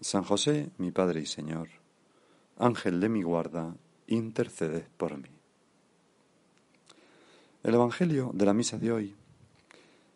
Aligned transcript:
San 0.00 0.24
José, 0.24 0.70
mi 0.76 0.90
Padre 0.90 1.20
y 1.20 1.26
Señor, 1.26 1.68
Ángel 2.58 3.00
de 3.00 3.08
mi 3.08 3.22
guarda, 3.22 3.74
interceded 4.06 4.84
por 4.96 5.16
mí. 5.16 5.30
El 7.62 7.74
Evangelio 7.74 8.30
de 8.34 8.44
la 8.44 8.52
misa 8.52 8.78
de 8.78 8.92
hoy 8.92 9.16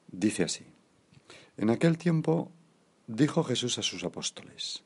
dice 0.07 0.45
así. 0.45 0.65
En 1.57 1.71
aquel 1.71 1.97
tiempo 1.97 2.53
dijo 3.07 3.43
Jesús 3.43 3.79
a 3.79 3.83
sus 3.83 4.05
apóstoles, 4.05 4.83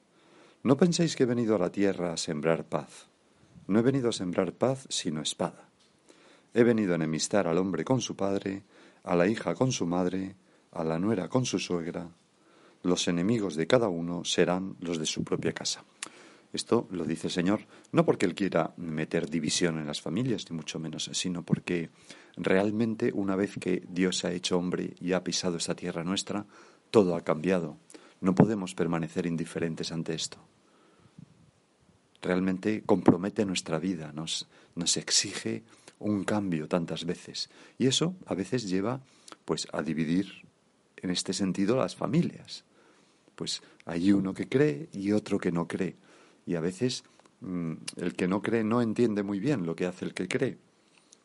No 0.62 0.76
penséis 0.76 1.16
que 1.16 1.24
he 1.24 1.26
venido 1.26 1.56
a 1.56 1.58
la 1.58 1.72
tierra 1.72 2.12
a 2.12 2.16
sembrar 2.16 2.64
paz. 2.64 3.08
No 3.66 3.80
he 3.80 3.82
venido 3.82 4.10
a 4.10 4.12
sembrar 4.12 4.52
paz, 4.52 4.86
sino 4.88 5.20
espada. 5.20 5.68
He 6.54 6.62
venido 6.62 6.92
a 6.92 6.96
enemistar 6.96 7.48
al 7.48 7.58
hombre 7.58 7.84
con 7.84 8.00
su 8.00 8.14
padre, 8.14 8.62
a 9.02 9.16
la 9.16 9.26
hija 9.26 9.54
con 9.54 9.72
su 9.72 9.86
madre, 9.86 10.36
a 10.70 10.84
la 10.84 10.98
nuera 10.98 11.28
con 11.28 11.46
su 11.46 11.58
suegra, 11.58 12.08
los 12.84 13.08
enemigos 13.08 13.56
de 13.56 13.66
cada 13.66 13.88
uno 13.88 14.24
serán 14.24 14.76
los 14.80 14.98
de 14.98 15.06
su 15.06 15.24
propia 15.24 15.52
casa. 15.52 15.84
Esto 16.52 16.86
lo 16.92 17.04
dice 17.04 17.26
el 17.26 17.32
Señor 17.32 17.66
no 17.90 18.04
porque 18.04 18.26
Él 18.26 18.34
quiera 18.34 18.74
meter 18.76 19.28
división 19.28 19.78
en 19.78 19.86
las 19.86 20.00
familias, 20.00 20.48
ni 20.48 20.56
mucho 20.56 20.78
menos, 20.78 21.10
sino 21.12 21.42
porque 21.42 21.90
realmente 22.36 23.10
una 23.12 23.34
vez 23.34 23.56
que 23.58 23.82
Dios 23.88 24.24
ha 24.24 24.32
hecho 24.32 24.58
hombre 24.58 24.94
y 25.00 25.12
ha 25.12 25.24
pisado 25.24 25.56
esta 25.56 25.74
tierra 25.74 26.04
nuestra, 26.04 26.46
todo 26.90 27.16
ha 27.16 27.22
cambiado. 27.22 27.78
No 28.20 28.34
podemos 28.34 28.74
permanecer 28.74 29.26
indiferentes 29.26 29.90
ante 29.90 30.14
esto. 30.14 30.38
Realmente 32.22 32.82
compromete 32.84 33.44
nuestra 33.44 33.78
vida, 33.78 34.12
nos, 34.12 34.48
nos 34.76 34.96
exige 34.96 35.64
un 35.98 36.24
cambio 36.24 36.68
tantas 36.68 37.04
veces. 37.04 37.50
Y 37.78 37.86
eso 37.86 38.14
a 38.26 38.34
veces 38.34 38.68
lleva 38.68 39.00
pues 39.44 39.66
a 39.72 39.82
dividir 39.82 40.46
en 40.98 41.10
este 41.10 41.32
sentido 41.32 41.76
las 41.76 41.96
familias 41.96 42.64
pues 43.34 43.62
hay 43.84 44.12
uno 44.12 44.34
que 44.34 44.48
cree 44.48 44.88
y 44.92 45.12
otro 45.12 45.38
que 45.38 45.52
no 45.52 45.66
cree. 45.66 45.96
Y 46.46 46.54
a 46.54 46.60
veces 46.60 47.04
mm, 47.40 47.72
el 47.96 48.14
que 48.14 48.28
no 48.28 48.42
cree 48.42 48.64
no 48.64 48.82
entiende 48.82 49.22
muy 49.22 49.40
bien 49.40 49.66
lo 49.66 49.74
que 49.74 49.86
hace 49.86 50.04
el 50.04 50.14
que 50.14 50.28
cree. 50.28 50.58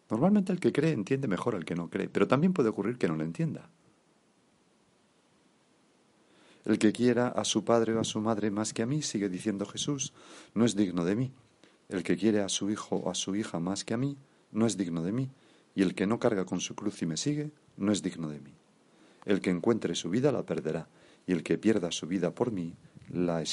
Normalmente 0.09 0.51
el 0.51 0.59
que 0.59 0.71
cree 0.71 0.91
entiende 0.91 1.27
mejor 1.27 1.55
al 1.55 1.65
que 1.65 1.75
no 1.75 1.89
cree, 1.89 2.09
pero 2.09 2.27
también 2.27 2.53
puede 2.53 2.69
ocurrir 2.69 2.97
que 2.97 3.07
no 3.07 3.15
lo 3.15 3.23
entienda. 3.23 3.69
El 6.65 6.77
que 6.77 6.91
quiera 6.91 7.29
a 7.29 7.45
su 7.45 7.63
padre 7.63 7.93
o 7.93 7.99
a 7.99 8.03
su 8.03 8.19
madre 8.19 8.51
más 8.51 8.73
que 8.73 8.81
a 8.81 8.85
mí, 8.85 9.01
sigue 9.01 9.29
diciendo 9.29 9.65
Jesús, 9.65 10.13
no 10.53 10.65
es 10.65 10.75
digno 10.75 11.05
de 11.05 11.15
mí. 11.15 11.31
El 11.87 12.03
que 12.03 12.17
quiere 12.17 12.41
a 12.41 12.49
su 12.49 12.69
hijo 12.69 12.97
o 12.97 13.09
a 13.09 13.15
su 13.15 13.35
hija 13.35 13.59
más 13.59 13.83
que 13.83 13.93
a 13.93 13.97
mí, 13.97 14.17
no 14.51 14.65
es 14.65 14.77
digno 14.77 15.03
de 15.03 15.11
mí. 15.11 15.29
Y 15.75 15.81
el 15.83 15.95
que 15.95 16.05
no 16.05 16.19
carga 16.19 16.45
con 16.45 16.59
su 16.59 16.75
cruz 16.75 17.01
y 17.01 17.05
me 17.05 17.17
sigue, 17.17 17.51
no 17.77 17.91
es 17.91 18.01
digno 18.01 18.29
de 18.29 18.39
mí. 18.39 18.53
El 19.25 19.41
que 19.41 19.49
encuentre 19.49 19.95
su 19.95 20.09
vida 20.09 20.31
la 20.31 20.43
perderá, 20.43 20.87
y 21.29 21.31
el 21.31 21.43
que 21.43 21.59
pierda 21.59 21.91
su 21.91 22.07
vida 22.07 22.33
por 22.33 22.51
mí 22.51 22.73
la, 23.07 23.43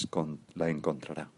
la 0.55 0.71
encontrará. 0.71 1.31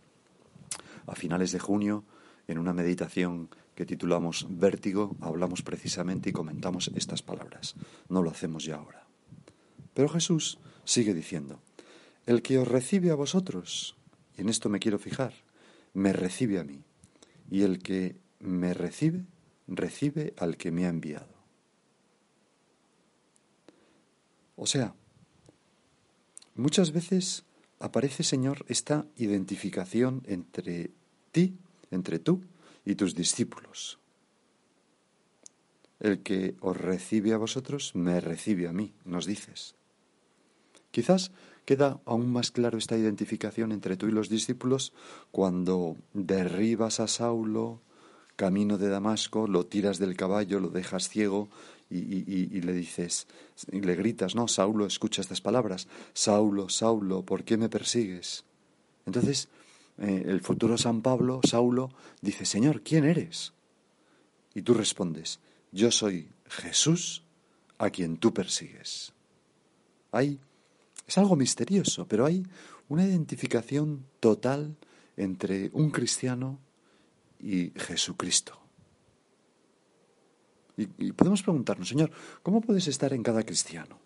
A 1.08 1.16
finales 1.16 1.50
de 1.50 1.58
junio, 1.58 2.04
en 2.46 2.58
una 2.58 2.72
meditación 2.72 3.50
que 3.74 3.84
titulamos 3.84 4.46
Vértigo, 4.48 5.16
hablamos 5.20 5.62
precisamente 5.62 6.30
y 6.30 6.32
comentamos 6.32 6.92
estas 6.94 7.22
palabras. 7.22 7.74
No 8.08 8.22
lo 8.22 8.30
hacemos 8.30 8.64
ya 8.64 8.76
ahora. 8.76 9.04
Pero 9.94 10.08
Jesús 10.08 10.60
sigue 10.84 11.12
diciendo, 11.12 11.60
el 12.24 12.40
que 12.40 12.58
os 12.58 12.68
recibe 12.68 13.10
a 13.10 13.16
vosotros, 13.16 13.96
y 14.36 14.42
en 14.42 14.48
esto 14.48 14.68
me 14.68 14.78
quiero 14.78 15.00
fijar, 15.00 15.34
me 15.92 16.12
recibe 16.12 16.60
a 16.60 16.62
mí, 16.62 16.84
y 17.50 17.62
el 17.62 17.82
que 17.82 18.14
me 18.38 18.74
recibe, 18.74 19.24
recibe 19.66 20.34
al 20.36 20.56
que 20.56 20.70
me 20.70 20.86
ha 20.86 20.90
enviado. 20.90 21.34
O 24.54 24.66
sea, 24.66 24.94
Muchas 26.58 26.90
veces 26.90 27.44
aparece, 27.78 28.24
Señor, 28.24 28.64
esta 28.66 29.06
identificación 29.14 30.24
entre 30.26 30.90
ti, 31.30 31.56
entre 31.92 32.18
tú 32.18 32.42
y 32.84 32.96
tus 32.96 33.14
discípulos. 33.14 34.00
El 36.00 36.24
que 36.24 36.56
os 36.58 36.76
recibe 36.76 37.32
a 37.32 37.36
vosotros, 37.36 37.94
me 37.94 38.20
recibe 38.20 38.66
a 38.66 38.72
mí, 38.72 38.92
nos 39.04 39.24
dices. 39.24 39.76
Quizás 40.90 41.30
queda 41.64 42.00
aún 42.04 42.32
más 42.32 42.50
claro 42.50 42.76
esta 42.76 42.98
identificación 42.98 43.70
entre 43.70 43.96
tú 43.96 44.08
y 44.08 44.10
los 44.10 44.28
discípulos 44.28 44.92
cuando 45.30 45.96
derribas 46.12 46.98
a 46.98 47.06
Saulo 47.06 47.82
camino 48.34 48.78
de 48.78 48.88
Damasco, 48.88 49.48
lo 49.48 49.66
tiras 49.66 49.98
del 49.98 50.16
caballo, 50.16 50.60
lo 50.60 50.70
dejas 50.70 51.08
ciego 51.08 51.48
y, 51.90 52.60
le 52.60 52.72
dices, 52.72 53.26
y 53.72 53.80
le 53.80 53.94
gritas, 53.94 54.34
no, 54.34 54.46
Saulo, 54.48 54.86
escucha 54.86 55.22
estas 55.22 55.40
palabras, 55.40 55.88
Saulo, 56.12 56.68
Saulo, 56.68 57.22
¿por 57.22 57.44
qué 57.44 57.56
me 57.56 57.68
persigues? 57.68 58.44
Entonces, 59.06 59.48
eh, 59.98 60.24
el 60.26 60.40
futuro 60.40 60.76
San 60.76 61.00
Pablo, 61.00 61.40
Saulo, 61.44 61.90
dice, 62.20 62.44
Señor, 62.44 62.82
¿quién 62.82 63.04
eres? 63.04 63.52
Y 64.54 64.62
tú 64.62 64.74
respondes, 64.74 65.40
yo 65.72 65.90
soy 65.90 66.28
Jesús 66.48 67.22
a 67.78 67.90
quien 67.90 68.18
tú 68.18 68.34
persigues. 68.34 69.12
Hay, 70.12 70.38
es 71.06 71.18
algo 71.18 71.36
misterioso, 71.36 72.06
pero 72.06 72.26
hay 72.26 72.44
una 72.88 73.06
identificación 73.06 74.04
total 74.20 74.76
entre 75.16 75.70
un 75.72 75.90
cristiano 75.90 76.58
y 77.40 77.70
Jesucristo. 77.76 78.58
Y, 80.78 81.12
podemos 81.12 81.42
preguntarnos, 81.42 81.88
Señor, 81.88 82.10
¿cómo 82.42 82.60
puedes 82.60 82.86
estar 82.86 83.12
en 83.12 83.22
cada 83.22 83.42
cristiano? 83.42 83.98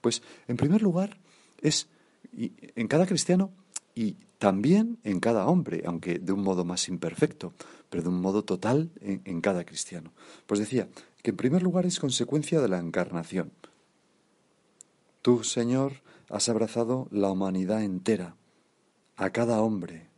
Pues, 0.00 0.22
en 0.46 0.56
primer 0.56 0.82
lugar, 0.82 1.18
es 1.60 1.88
en 2.32 2.86
cada 2.86 3.06
cristiano 3.06 3.50
y 3.94 4.16
también 4.38 4.98
en 5.04 5.20
cada 5.20 5.46
hombre, 5.46 5.82
aunque 5.86 6.18
de 6.18 6.32
un 6.32 6.42
modo 6.42 6.64
más 6.66 6.88
imperfecto, 6.88 7.54
pero 7.88 8.02
de 8.02 8.10
un 8.10 8.20
modo 8.20 8.44
total 8.44 8.90
en, 9.00 9.22
en, 9.24 9.40
cada 9.40 9.64
cristiano. 9.64 10.12
Pues 10.46 10.60
decía 10.60 10.88
que 11.22 11.30
en 11.30 11.36
primer 11.36 11.62
lugar 11.62 11.86
es 11.86 11.98
consecuencia 11.98 12.60
de 12.60 12.68
la 12.68 12.78
encarnación. 12.78 13.52
Tú, 15.22 15.44
Señor, 15.44 16.02
has 16.28 16.48
abrazado 16.50 17.08
la 17.10 17.30
humanidad 17.30 17.82
entera, 17.82 18.36
a 19.16 19.30
cada 19.30 19.62
hombre. 19.62 20.08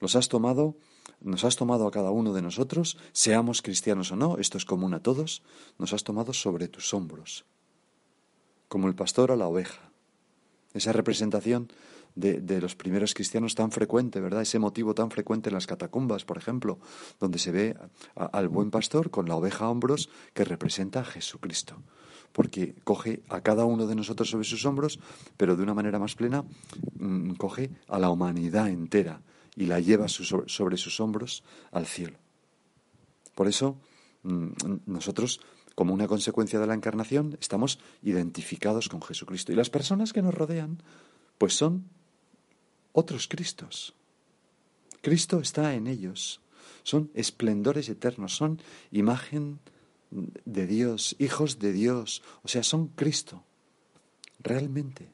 Los 0.00 0.16
has 0.16 0.28
tomado 0.28 0.76
nos 1.24 1.44
has 1.44 1.56
tomado 1.56 1.86
a 1.86 1.90
cada 1.90 2.10
uno 2.10 2.32
de 2.32 2.42
nosotros, 2.42 2.98
seamos 3.12 3.62
cristianos 3.62 4.12
o 4.12 4.16
no, 4.16 4.38
esto 4.38 4.58
es 4.58 4.64
común 4.64 4.94
a 4.94 5.00
todos, 5.00 5.42
nos 5.78 5.92
has 5.92 6.04
tomado 6.04 6.32
sobre 6.32 6.68
tus 6.68 6.92
hombros, 6.94 7.44
como 8.68 8.88
el 8.88 8.94
pastor 8.94 9.30
a 9.30 9.36
la 9.36 9.46
oveja. 9.46 9.90
Esa 10.74 10.92
representación 10.92 11.68
de, 12.14 12.60
los 12.60 12.76
primeros 12.76 13.14
cristianos 13.14 13.54
tan 13.54 13.70
frecuente, 13.70 14.20
¿verdad? 14.20 14.42
Ese 14.42 14.58
motivo 14.58 14.94
tan 14.94 15.10
frecuente 15.10 15.48
en 15.48 15.54
las 15.54 15.66
catacumbas, 15.66 16.24
por 16.24 16.38
ejemplo, 16.38 16.78
donde 17.20 17.38
se 17.38 17.52
ve 17.52 17.76
al 18.14 18.48
buen 18.48 18.70
pastor 18.70 19.10
con 19.10 19.28
la 19.28 19.36
oveja 19.36 19.66
a 19.66 19.70
hombros 19.70 20.08
que 20.34 20.44
representa 20.44 21.00
a 21.00 21.04
Jesucristo. 21.04 21.76
Porque 22.32 22.74
coge 22.84 23.22
a 23.28 23.42
cada 23.42 23.64
uno 23.66 23.86
de 23.86 23.94
nosotros 23.94 24.30
sobre 24.30 24.44
sus 24.44 24.64
hombros, 24.64 24.98
pero 25.36 25.56
de 25.56 25.62
una 25.62 25.74
manera 25.74 25.98
más 25.98 26.14
plena, 26.14 26.44
mm, 26.98 27.32
coge 27.32 27.70
a 27.88 27.98
la 27.98 28.10
humanidad 28.10 28.68
entera 28.68 29.20
y 29.56 29.66
la 29.66 29.80
lleva 29.80 30.08
sobre 30.08 30.76
sus 30.76 31.00
hombros 31.00 31.44
al 31.70 31.86
cielo. 31.86 32.18
Por 33.34 33.48
eso, 33.48 33.78
mm, 34.22 34.48
nosotros, 34.86 35.40
como 35.74 35.94
una 35.94 36.06
consecuencia 36.06 36.58
de 36.58 36.66
la 36.66 36.74
encarnación, 36.74 37.36
estamos 37.40 37.78
identificados 38.02 38.88
con 38.88 39.02
Jesucristo. 39.02 39.52
Y 39.52 39.56
las 39.56 39.70
personas 39.70 40.12
que 40.12 40.22
nos 40.22 40.34
rodean, 40.34 40.82
pues 41.38 41.54
son 41.54 41.84
otros 42.92 43.28
Cristos. 43.28 43.94
Cristo 45.00 45.40
está 45.40 45.74
en 45.74 45.86
ellos. 45.86 46.40
Son 46.84 47.10
esplendores 47.14 47.88
eternos, 47.88 48.36
son 48.36 48.60
imagen 48.90 49.60
de 50.10 50.66
Dios, 50.66 51.16
hijos 51.18 51.58
de 51.58 51.72
Dios, 51.72 52.22
o 52.42 52.48
sea, 52.48 52.62
son 52.62 52.88
Cristo, 52.88 53.42
realmente. 54.40 55.08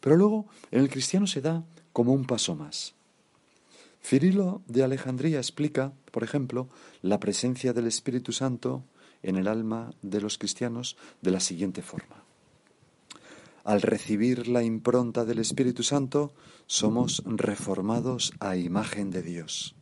Pero 0.00 0.16
luego 0.16 0.46
en 0.70 0.80
el 0.80 0.90
cristiano 0.90 1.26
se 1.26 1.40
da 1.40 1.64
como 1.92 2.12
un 2.12 2.24
paso 2.24 2.54
más. 2.54 2.94
Cirilo 4.02 4.62
de 4.66 4.84
Alejandría 4.84 5.38
explica, 5.38 5.92
por 6.12 6.22
ejemplo, 6.22 6.68
la 7.02 7.20
presencia 7.20 7.72
del 7.72 7.86
Espíritu 7.86 8.32
Santo 8.32 8.84
en 9.22 9.36
el 9.36 9.48
alma 9.48 9.90
de 10.02 10.20
los 10.20 10.38
cristianos 10.38 10.96
de 11.20 11.30
la 11.30 11.40
siguiente 11.40 11.82
forma. 11.82 12.24
al 13.68 13.82
recibir 13.82 14.48
la 14.48 14.62
impronta 14.62 15.26
del 15.26 15.40
Espíritu 15.40 15.82
Santo, 15.82 16.32
somos 16.66 17.22
reformados 17.26 18.32
a 18.40 18.56
imagen 18.56 19.10
de 19.10 19.20
Dios. 19.22 19.74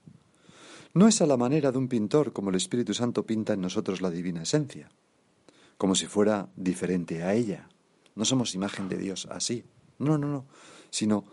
No 0.93 1.07
es 1.07 1.23
a 1.23 1.27
la 1.27 1.37
manera 1.37 1.71
de 1.71 1.79
un 1.79 1.87
pintor 1.87 2.33
como 2.33 2.51
el 2.51 2.57
Espíritu 2.57 2.95
Santo 2.95 3.25
pinta 3.25 3.53
en 3.53 3.61
nosotros 3.61 4.01
la 4.01 4.11
divina 4.11 4.43
esencia, 4.43 4.91
como 5.79 5.95
si 5.95 6.07
fuera 6.07 6.49
diferente 6.57 7.23
a 7.23 7.35
ella. 7.35 7.69
No 8.17 8.25
somos 8.25 8.57
imagen 8.57 8.89
de 8.89 8.97
Dios 8.97 9.29
así. 9.31 9.63
No, 10.01 10.19
no, 10.19 10.27
no. 10.27 10.47
Sino, 10.91 11.25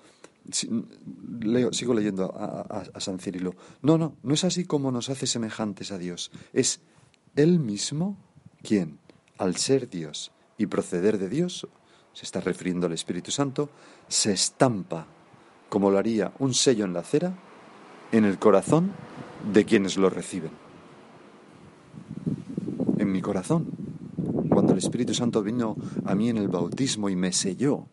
sigo 0.51 1.94
leyendo 1.94 2.34
a, 2.36 3.00
San 3.00 3.19
Cirilo. 3.19 3.56
No, 3.81 3.98
no, 3.98 4.18
no 4.24 4.34
es 4.34 4.44
así 4.44 4.66
como 4.66 4.92
nos 4.92 5.10
hace 5.10 5.28
semejantes 5.28 5.92
a 5.92 5.98
Dios. 5.98 6.31
Es 6.51 6.81
Él 7.36 7.60
mismo 7.60 8.18
quien, 8.62 9.00
al 9.38 9.56
ser 9.57 9.90
Dios 9.90 10.31
y 10.57 10.66
proceder 10.68 11.18
de 11.18 11.30
Dios, 11.30 11.68
se 12.13 12.25
está 12.25 12.42
refiriendo 12.42 12.86
al 12.88 12.94
Espíritu 12.94 13.31
Santo, 13.31 13.69
se 14.07 14.34
estampa, 14.34 15.07
como 15.69 15.90
lo 15.90 15.98
haría 15.98 16.34
un 16.40 16.54
sello 16.54 16.86
en 16.86 16.94
la 16.94 17.04
cera, 17.04 17.34
en 18.12 18.25
el 18.25 18.38
corazón 18.38 18.92
de 19.51 19.66
quienes 19.66 19.98
lo 19.98 20.10
reciben. 20.10 20.51
En 22.98 23.12
mi 23.12 23.22
corazón, 23.22 23.68
cuando 24.50 24.74
el 24.74 24.78
Espíritu 24.78 25.13
Santo 25.13 25.42
vino 25.42 25.75
a 26.06 26.13
mí 26.13 26.30
en 26.30 26.38
el 26.38 26.48
bautismo 26.48 27.10
y 27.10 27.16
me 27.16 27.34
selló, 27.34 27.88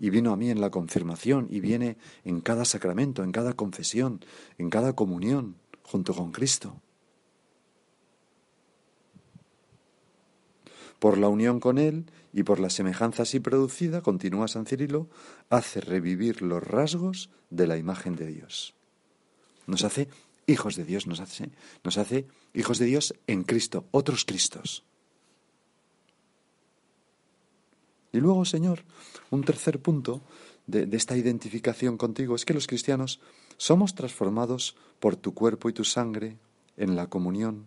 y 0.00 0.10
vino 0.10 0.32
a 0.32 0.36
mí 0.36 0.50
en 0.50 0.60
la 0.60 0.70
confirmación, 0.70 1.46
y 1.50 1.60
viene 1.60 1.96
en 2.24 2.40
cada 2.40 2.64
sacramento, 2.64 3.22
en 3.22 3.32
cada 3.32 3.54
confesión, 3.54 4.20
en 4.58 4.70
cada 4.70 4.94
comunión, 4.94 5.56
junto 5.82 6.14
con 6.14 6.32
Cristo. 6.32 6.80
Por 10.98 11.18
la 11.18 11.28
unión 11.28 11.60
con 11.60 11.78
Él 11.78 12.06
y 12.32 12.42
por 12.42 12.58
la 12.58 12.70
semejanza 12.70 13.22
así 13.22 13.40
producida, 13.40 14.00
continúa 14.00 14.48
San 14.48 14.66
Cirilo, 14.66 15.08
hace 15.50 15.80
revivir 15.80 16.42
los 16.42 16.62
rasgos 16.62 17.30
de 17.50 17.66
la 17.66 17.76
imagen 17.76 18.16
de 18.16 18.26
Dios. 18.26 18.74
Nos 19.66 19.84
hace 19.84 20.08
hijos 20.46 20.76
de 20.76 20.84
Dios, 20.84 21.06
nos 21.06 21.20
hace, 21.20 21.50
nos 21.84 21.98
hace 21.98 22.26
hijos 22.54 22.78
de 22.78 22.86
Dios 22.86 23.14
en 23.26 23.44
Cristo, 23.44 23.84
otros 23.90 24.24
Cristos. 24.24 24.84
Y 28.16 28.20
luego, 28.20 28.44
Señor, 28.44 28.82
un 29.30 29.44
tercer 29.44 29.80
punto 29.80 30.22
de, 30.66 30.88
esta 30.92 31.16
identificación 31.16 31.96
contigo 31.96 32.34
es 32.34 32.44
que 32.44 32.54
los 32.54 32.66
cristianos 32.66 33.20
somos 33.56 33.94
transformados 33.94 34.76
por 35.00 35.16
tu 35.16 35.34
cuerpo 35.34 35.68
y 35.68 35.72
tu 35.72 35.84
sangre 35.84 36.36
en 36.76 36.96
la 36.96 37.08
comunión 37.08 37.66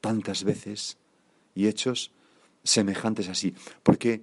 tantas 0.00 0.44
veces 0.44 0.98
y 1.54 1.66
hechos 1.68 2.10
semejantes 2.62 3.28
así. 3.28 3.54
Porque 3.82 4.22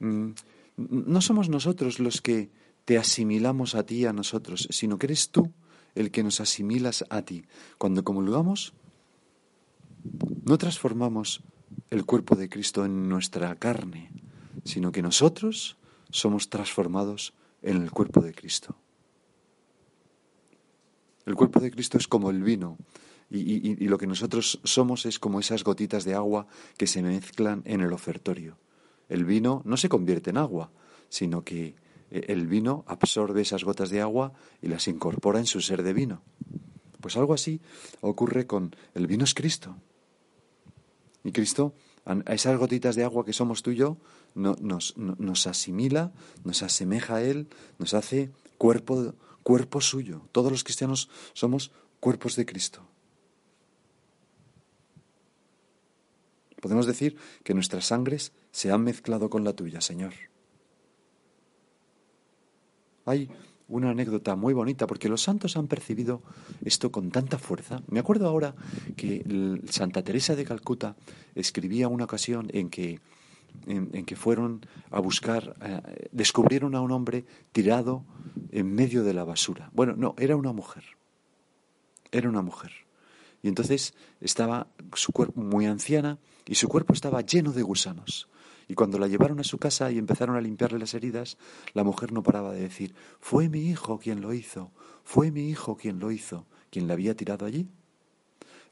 mm, 0.00 0.30
no 0.76 1.20
somos 1.20 1.48
nosotros 1.48 2.00
los 2.00 2.20
que 2.20 2.50
te 2.84 2.98
asimilamos 2.98 3.74
a 3.74 3.84
ti, 3.84 4.06
a 4.06 4.12
nosotros, 4.12 4.66
sino 4.70 4.98
que 4.98 5.06
eres 5.06 5.30
tú 5.30 5.52
el 5.94 6.10
que 6.10 6.22
nos 6.22 6.40
asimilas 6.40 7.04
a 7.10 7.22
ti. 7.22 7.44
Cuando 7.78 8.02
comulgamos, 8.02 8.72
no 10.44 10.58
transformamos 10.58 11.42
el 11.90 12.04
cuerpo 12.04 12.36
de 12.36 12.48
Cristo 12.48 12.84
en 12.84 13.08
nuestra 13.08 13.54
carne, 13.56 14.10
sino 14.64 14.92
que 14.92 15.02
nosotros 15.02 15.76
somos 16.10 16.50
transformados 16.50 17.34
en 17.62 17.82
el 17.82 17.90
cuerpo 17.90 18.20
de 18.20 18.34
Cristo. 18.34 18.76
El 21.24 21.34
cuerpo 21.34 21.60
de 21.60 21.70
Cristo 21.70 21.98
es 21.98 22.08
como 22.08 22.30
el 22.30 22.42
vino 22.42 22.78
y, 23.30 23.88
lo 23.88 23.96
que 23.96 24.06
nosotros 24.06 24.60
somos 24.62 25.06
es 25.06 25.18
como 25.18 25.40
esas 25.40 25.64
gotitas 25.64 26.04
de 26.04 26.14
agua 26.14 26.46
que 26.76 26.86
se 26.86 27.02
mezclan 27.02 27.62
en 27.64 27.80
el 27.80 27.92
ofertorio. 27.92 28.58
El 29.08 29.24
vino 29.24 29.62
no 29.64 29.76
se 29.76 29.88
convierte 29.88 30.30
en 30.30 30.36
agua, 30.36 30.70
sino 31.08 31.42
que 31.42 31.74
eh, 32.10 32.26
el 32.28 32.46
vino 32.46 32.84
absorbe 32.86 33.40
esas 33.40 33.64
gotas 33.64 33.88
de 33.88 34.02
agua 34.02 34.32
y 34.60 34.68
las 34.68 34.86
incorpora 34.86 35.38
en 35.38 35.46
su 35.46 35.62
ser 35.62 35.82
de 35.82 35.94
vino. 35.94 36.22
Pues 37.00 37.16
algo 37.16 37.32
así 37.32 37.60
ocurre 38.00 38.46
con 38.46 38.76
el 38.94 39.06
vino 39.06 39.24
es 39.24 39.32
Cristo. 39.32 39.76
Y 41.24 41.32
Cristo, 41.32 41.74
a 42.04 42.34
esas 42.34 42.58
gotitas 42.58 42.96
de 42.96 43.04
agua 43.04 43.24
que 43.24 43.32
somos 43.32 43.62
tú 43.62 43.70
y 43.70 43.76
yo, 43.76 43.96
nos, 44.34 44.96
nos 44.96 45.46
asimila, 45.46 46.12
nos 46.44 46.62
asemeja 46.62 47.16
a 47.16 47.22
Él, 47.22 47.48
nos 47.78 47.94
hace 47.94 48.30
cuerpo, 48.58 49.14
cuerpo 49.42 49.80
suyo. 49.80 50.22
Todos 50.32 50.50
los 50.50 50.64
cristianos 50.64 51.08
somos 51.32 51.70
cuerpos 52.00 52.36
de 52.36 52.46
Cristo. 52.46 52.82
Podemos 56.60 56.86
decir 56.86 57.16
que 57.42 57.54
nuestras 57.54 57.86
sangres 57.86 58.32
se 58.52 58.70
han 58.70 58.84
mezclado 58.84 59.30
con 59.30 59.42
la 59.42 59.52
tuya, 59.52 59.80
Señor. 59.80 60.12
Hay 63.04 63.28
una 63.72 63.90
anécdota 63.90 64.36
muy 64.36 64.52
bonita 64.52 64.86
porque 64.86 65.08
los 65.08 65.22
santos 65.22 65.56
han 65.56 65.66
percibido 65.66 66.22
esto 66.62 66.92
con 66.92 67.10
tanta 67.10 67.38
fuerza. 67.38 67.82
Me 67.88 68.00
acuerdo 68.00 68.28
ahora 68.28 68.54
que 68.96 69.24
Santa 69.68 70.02
Teresa 70.02 70.36
de 70.36 70.44
Calcuta 70.44 70.94
escribía 71.34 71.88
una 71.88 72.04
ocasión 72.04 72.48
en 72.52 72.68
que, 72.68 73.00
en, 73.66 74.04
que 74.04 74.14
fueron 74.14 74.66
a 74.90 75.00
buscar, 75.00 75.56
eh, 75.62 76.08
descubrieron 76.12 76.74
a 76.74 76.82
un 76.82 76.92
hombre 76.92 77.24
tirado 77.52 78.04
en 78.50 78.74
medio 78.74 79.04
de 79.04 79.14
la 79.14 79.24
basura. 79.24 79.70
Bueno, 79.72 79.94
no, 79.96 80.14
era 80.18 80.36
una 80.36 80.52
mujer. 80.52 80.84
Era 82.10 82.28
una 82.28 82.42
mujer. 82.42 82.72
Y 83.42 83.48
entonces 83.48 83.94
estaba 84.20 84.66
su 84.92 85.12
cuerpo 85.12 85.40
muy 85.40 85.64
anciana 85.64 86.18
y 86.46 86.56
su 86.56 86.68
cuerpo 86.68 86.92
estaba 86.92 87.22
lleno 87.22 87.52
de 87.52 87.62
gusanos. 87.62 88.28
Y 88.72 88.74
cuando 88.74 88.98
la 88.98 89.06
llevaron 89.06 89.38
a 89.38 89.44
su 89.44 89.58
casa 89.58 89.92
y 89.92 89.98
empezaron 89.98 90.34
a 90.34 90.40
limpiarle 90.40 90.78
las 90.78 90.94
heridas, 90.94 91.36
la 91.74 91.84
mujer 91.84 92.10
no 92.10 92.22
paraba 92.22 92.54
de 92.54 92.62
decir, 92.62 92.94
fue 93.20 93.50
mi 93.50 93.68
hijo 93.68 93.98
quien 93.98 94.22
lo 94.22 94.32
hizo, 94.32 94.70
fue 95.04 95.30
mi 95.30 95.50
hijo 95.50 95.76
quien 95.76 95.98
lo 95.98 96.10
hizo, 96.10 96.46
quien 96.70 96.88
la 96.88 96.94
había 96.94 97.14
tirado 97.14 97.44
allí. 97.44 97.68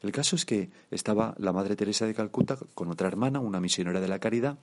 El 0.01 0.11
caso 0.11 0.35
es 0.35 0.43
que 0.43 0.71
estaba 0.89 1.35
la 1.37 1.53
Madre 1.53 1.75
Teresa 1.75 2.07
de 2.07 2.15
Calcuta 2.15 2.57
con 2.73 2.89
otra 2.89 3.09
hermana, 3.09 3.41
una 3.41 3.59
misionera 3.59 4.01
de 4.01 4.07
la 4.07 4.17
caridad, 4.17 4.57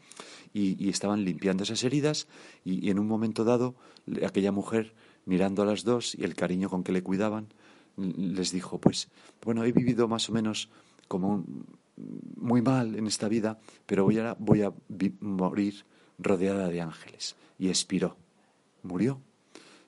y, 0.52 0.88
estaban 0.88 1.24
limpiando 1.24 1.62
esas 1.62 1.84
heridas 1.84 2.26
y, 2.64 2.84
y, 2.84 2.90
en 2.90 2.98
un 2.98 3.06
momento 3.06 3.44
dado 3.44 3.76
aquella 4.26 4.50
mujer, 4.50 4.92
mirando 5.24 5.62
a 5.62 5.66
las 5.66 5.84
dos 5.84 6.16
y 6.16 6.24
el 6.24 6.34
cariño 6.34 6.68
con 6.68 6.82
que 6.82 6.90
le 6.90 7.04
cuidaban, 7.04 7.46
les 7.96 8.50
dijo, 8.50 8.80
pues, 8.80 9.08
bueno, 9.44 9.62
he 9.62 9.70
vivido 9.70 10.08
más 10.08 10.28
o 10.30 10.32
menos 10.32 10.68
como 11.06 11.44
muy 12.36 12.62
mal 12.62 12.94
en 12.94 13.06
esta 13.06 13.28
vida, 13.28 13.58
pero 13.86 14.04
voy 14.04 14.18
a, 14.18 14.36
voy 14.38 14.62
a 14.62 14.72
morir 15.20 15.84
rodeada 16.18 16.68
de 16.68 16.80
ángeles. 16.80 17.36
Y 17.58 17.68
expiró, 17.68 18.16
murió. 18.82 19.20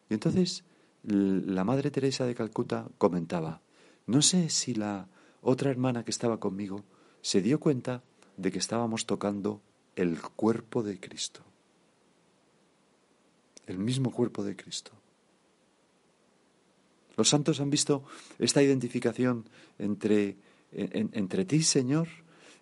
Y 0.08 0.14
entonces 0.14 0.64
la 1.02 1.64
Madre 1.64 1.90
Teresa 1.90 2.26
de 2.26 2.34
Calcuta 2.34 2.88
comentaba, 2.98 3.62
no 4.06 4.22
sé 4.22 4.48
si 4.50 4.74
la 4.74 5.08
otra 5.42 5.70
hermana 5.70 6.04
que 6.04 6.10
estaba 6.10 6.40
conmigo 6.40 6.84
se 7.22 7.42
dio 7.42 7.60
cuenta 7.60 8.02
de 8.36 8.50
que 8.50 8.58
estábamos 8.58 9.06
tocando 9.06 9.60
el 9.96 10.20
cuerpo 10.20 10.82
de 10.82 10.98
Cristo, 10.98 11.40
el 13.66 13.78
mismo 13.78 14.10
cuerpo 14.10 14.42
de 14.44 14.56
Cristo. 14.56 14.92
Los 17.16 17.28
santos 17.28 17.60
han 17.60 17.70
visto 17.70 18.04
esta 18.38 18.62
identificación 18.62 19.44
entre 19.78 20.36
entre 20.72 21.44
ti, 21.44 21.62
Señor, 21.62 22.08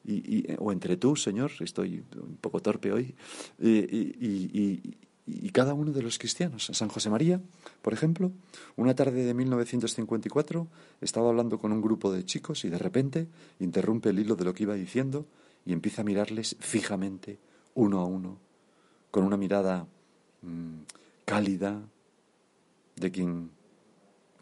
y, 0.05 0.47
o 0.59 0.73
entre 0.73 0.97
tú, 0.97 1.17
Señor, 1.17 1.53
estoy 1.61 2.05
un 2.17 2.37
poco 2.41 2.61
torpe 2.61 2.93
hoy, 2.93 3.15
y, 3.59 4.97
y, 5.27 5.51
cada 5.51 5.75
uno 5.75 5.93
de 5.93 6.03
los 6.03 6.19
cristianos. 6.19 6.71
San 6.73 6.89
José 6.89 7.11
María, 7.11 7.43
por 7.83 7.93
ejemplo, 7.93 8.33
una 8.77 8.95
tarde 8.95 9.25
de 9.25 9.35
1954 9.35 10.69
estaba 11.01 11.29
hablando 11.29 11.59
con 11.59 11.73
un 11.73 11.83
grupo 11.83 12.13
de 12.13 12.25
chicos 12.25 12.65
y 12.65 12.71
de 12.71 12.79
repente 12.79 13.29
interrumpe 13.59 14.11
el 14.11 14.21
hilo 14.21 14.37
de 14.37 14.45
lo 14.45 14.55
que 14.55 14.63
iba 14.63 14.75
diciendo 14.75 15.27
y 15.67 15.73
empieza 15.73 16.03
a 16.03 16.05
mirarles 16.05 16.57
fijamente, 16.61 17.39
uno 17.75 18.01
a 18.01 18.07
uno, 18.07 18.39
con 19.11 19.25
una 19.25 19.37
mirada 19.37 19.87
mm, 20.43 20.83
cálida 21.25 21.83
de 22.97 23.11
quien 23.11 23.51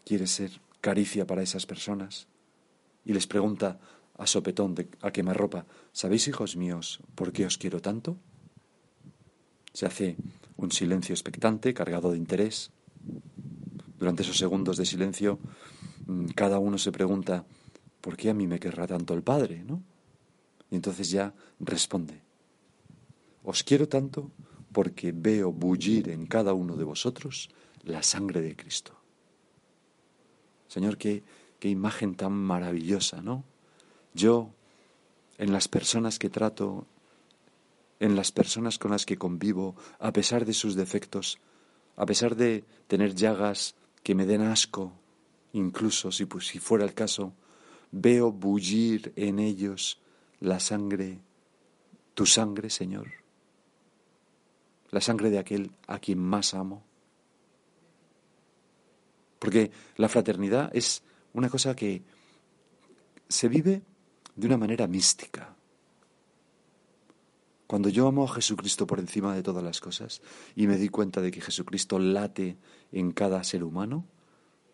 quiere 0.05 0.27
ser 0.27 0.61
caricia 0.79 1.25
para 1.27 1.41
esas 1.41 1.65
personas 1.65 2.27
y 3.07 3.13
les 3.13 3.25
pregunta 3.25 3.79
a 4.19 4.27
sopetón 4.27 4.75
de, 4.75 4.89
a 5.01 5.11
quemarropa, 5.11 5.65
¿sabéis, 5.93 6.27
hijos 6.27 6.57
míos, 6.57 6.99
por 7.15 7.31
qué 7.31 7.45
os 7.45 7.57
quiero 7.57 7.79
tanto? 7.79 8.17
Se 9.71 9.85
hace 9.85 10.17
un 10.57 10.71
silencio 10.71 11.13
expectante, 11.13 11.73
cargado 11.73 12.11
de 12.11 12.17
interés. 12.17 12.69
Durante 13.97 14.23
esos 14.23 14.37
segundos 14.37 14.75
de 14.75 14.85
silencio, 14.85 15.39
mm, 16.05 16.35
cada 16.35 16.59
uno 16.59 16.77
se 16.77 16.91
pregunta, 16.91 17.45
¿por 18.01 18.17
qué 18.17 18.29
a 18.29 18.33
mí 18.33 18.45
me 18.45 18.59
querrá 18.59 18.87
tanto 18.87 19.13
el 19.13 19.23
Padre? 19.23 19.63
¿no? 19.63 19.81
Y 20.69 20.75
entonces 20.75 21.09
ya 21.09 21.33
responde, 21.61 22.21
os 23.43 23.63
quiero 23.63 23.87
tanto 23.87 24.31
porque 24.73 25.13
veo 25.13 25.53
bullir 25.53 26.09
en 26.09 26.25
cada 26.27 26.53
uno 26.53 26.75
de 26.75 26.83
vosotros 26.83 27.49
la 27.83 28.03
sangre 28.03 28.41
de 28.41 28.55
Cristo. 28.57 28.99
Señor, 30.67 30.97
que 30.97 31.23
Qué 31.59 31.69
imagen 31.69 32.15
tan 32.15 32.33
maravillosa, 32.33 33.21
¿no? 33.21 33.43
Yo, 34.13 34.49
en 35.37 35.51
las 35.51 35.67
personas 35.67 36.19
que 36.19 36.29
trato, 36.29 36.85
en 37.99 38.15
las 38.15 38.31
personas 38.31 38.77
con 38.77 38.91
las 38.91 39.05
que 39.05 39.17
convivo, 39.17 39.75
a 39.99 40.11
pesar 40.11 40.45
de 40.45 40.53
sus 40.53 40.75
defectos, 40.75 41.39
a 41.95 42.05
pesar 42.05 42.35
de 42.35 42.63
tener 42.87 43.15
llagas 43.15 43.75
que 44.03 44.15
me 44.15 44.25
den 44.25 44.41
asco, 44.41 44.93
incluso 45.53 46.11
si, 46.11 46.25
pues, 46.25 46.47
si 46.47 46.59
fuera 46.59 46.85
el 46.85 46.93
caso, 46.93 47.33
veo 47.91 48.31
bullir 48.31 49.13
en 49.15 49.39
ellos 49.39 49.99
la 50.39 50.59
sangre, 50.59 51.19
tu 52.13 52.25
sangre, 52.25 52.69
Señor, 52.69 53.07
la 54.91 55.01
sangre 55.01 55.29
de 55.29 55.39
aquel 55.39 55.71
a 55.87 55.99
quien 55.99 56.19
más 56.19 56.53
amo. 56.53 56.83
Porque 59.39 59.71
la 59.97 60.09
fraternidad 60.09 60.71
es 60.73 61.03
una 61.37 61.49
cosa 61.49 61.75
que 61.75 62.01
se 63.29 63.47
vive 63.47 63.83
de 64.35 64.47
una 64.47 64.57
manera 64.57 64.87
mística. 64.87 65.55
Cuando 67.67 67.89
yo 67.89 68.07
amo 68.07 68.23
a 68.23 68.33
Jesucristo 68.33 68.87
por 68.87 68.99
encima 68.99 69.35
de 69.35 69.43
todas 69.43 69.63
las 69.63 69.79
cosas 69.79 70.23
y 70.55 70.65
me 70.65 70.77
di 70.77 70.89
cuenta 70.89 71.21
de 71.21 71.29
que 71.29 71.41
Jesucristo 71.41 71.99
late 71.99 72.57
en 72.91 73.11
cada 73.11 73.43
ser 73.43 73.63
humano, 73.63 74.05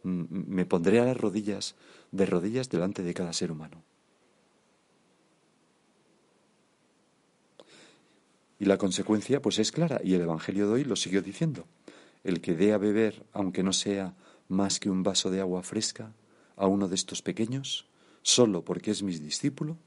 me 0.04 0.66
pondré 0.66 1.02
a 1.02 1.06
las 1.06 1.18
rodillas, 1.18 1.76
de 2.12 2.26
rodillas 2.26 2.70
delante 2.70 3.04
de 3.04 3.14
cada 3.14 3.34
ser 3.34 3.52
humano. 3.52 3.84
Y 8.58 8.66
la 8.66 8.78
consecuencia 8.78 9.42
pues 9.42 9.60
es 9.60 9.74
clara 9.74 10.00
y 10.02 10.14
el 10.14 10.22
Evangelio 10.22 10.68
de 10.68 10.74
hoy 10.76 10.84
lo 10.86 10.96
siguió 10.96 11.22
diciendo. 11.22 11.68
El 12.24 12.40
que 12.40 12.56
dé 12.56 12.72
a 12.72 12.78
beber, 12.78 13.26
aunque 13.34 13.64
no 13.64 13.74
sea 13.74 14.16
más 14.48 14.80
que 14.80 14.90
un 14.90 15.04
vaso 15.04 15.30
de 15.30 15.42
agua 15.42 15.62
fresca, 15.62 16.14
a 16.56 16.68
uno 16.68 16.88
de 16.88 16.96
estos 16.96 17.22
pequeños, 17.22 17.88
solo 18.22 18.64
porque 18.64 18.92
es 18.92 19.04
mi 19.04 19.16
discípulo, 19.18 19.78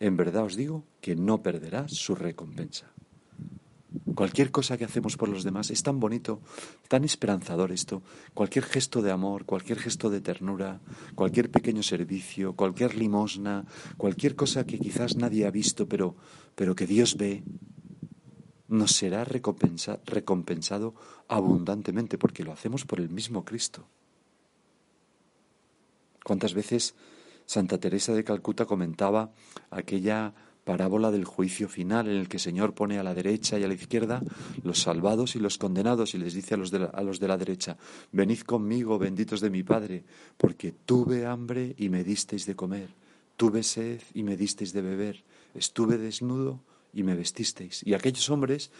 en 0.00 0.16
verdad 0.16 0.44
os 0.44 0.56
digo 0.56 0.84
que 1.00 1.16
no 1.16 1.42
perderá 1.42 1.88
su 1.88 2.14
recompensa. 2.14 2.86
Cualquier 4.14 4.50
cosa 4.50 4.76
que 4.76 4.84
hacemos 4.84 5.16
por 5.16 5.28
los 5.28 5.44
demás 5.44 5.70
es 5.70 5.82
tan 5.82 6.00
bonito, 6.00 6.40
tan 6.88 7.04
esperanzador 7.04 7.72
esto. 7.72 8.02
Cualquier 8.34 8.64
gesto 8.64 9.02
de 9.02 9.10
amor, 9.10 9.44
cualquier 9.44 9.78
gesto 9.78 10.10
de 10.10 10.20
ternura, 10.20 10.80
cualquier 11.14 11.50
pequeño 11.50 11.82
servicio, 11.82 12.54
cualquier 12.54 12.94
limosna, 12.94 13.66
cualquier 13.96 14.34
cosa 14.34 14.66
que 14.66 14.78
quizás 14.78 15.16
nadie 15.16 15.46
ha 15.46 15.50
visto, 15.50 15.88
pero, 15.88 16.16
pero 16.54 16.74
que 16.74 16.86
Dios 16.86 17.16
ve, 17.16 17.42
nos 18.68 18.92
será 18.92 19.24
recompensado 19.24 20.94
abundantemente 21.28 22.18
porque 22.18 22.44
lo 22.44 22.52
hacemos 22.52 22.84
por 22.84 23.00
el 23.00 23.08
mismo 23.08 23.44
Cristo. 23.44 23.86
¿Cuántas 26.26 26.54
veces 26.54 26.96
Santa 27.44 27.78
Teresa 27.78 28.12
de 28.12 28.24
Calcuta 28.24 28.64
comentaba 28.64 29.30
aquella 29.70 30.34
parábola 30.64 31.12
del 31.12 31.24
juicio 31.24 31.68
final 31.68 32.08
en 32.08 32.16
el 32.16 32.28
que 32.28 32.38
el 32.38 32.40
Señor 32.40 32.74
pone 32.74 32.98
a 32.98 33.04
la 33.04 33.14
derecha 33.14 33.60
y 33.60 33.62
a 33.62 33.68
la 33.68 33.74
izquierda 33.74 34.20
los 34.64 34.82
salvados 34.82 35.36
y 35.36 35.38
los 35.38 35.56
condenados 35.56 36.16
y 36.16 36.18
les 36.18 36.34
dice 36.34 36.54
a 36.54 36.56
los 36.56 36.72
de 36.72 36.80
la, 36.80 36.86
a 36.86 37.04
los 37.04 37.20
de 37.20 37.28
la 37.28 37.38
derecha, 37.38 37.76
venid 38.10 38.40
conmigo, 38.40 38.98
benditos 38.98 39.40
de 39.40 39.50
mi 39.50 39.62
Padre, 39.62 40.02
porque 40.36 40.72
tuve 40.72 41.26
hambre 41.26 41.76
y 41.78 41.90
me 41.90 42.02
disteis 42.02 42.44
de 42.44 42.56
comer, 42.56 42.88
tuve 43.36 43.62
sed 43.62 44.00
y 44.12 44.24
me 44.24 44.36
disteis 44.36 44.72
de 44.72 44.82
beber, 44.82 45.22
estuve 45.54 45.96
desnudo 45.96 46.60
y 46.92 47.04
me 47.04 47.14
vestisteis. 47.14 47.86
Y 47.86 47.94
aquellos 47.94 48.28
hombres, 48.30 48.72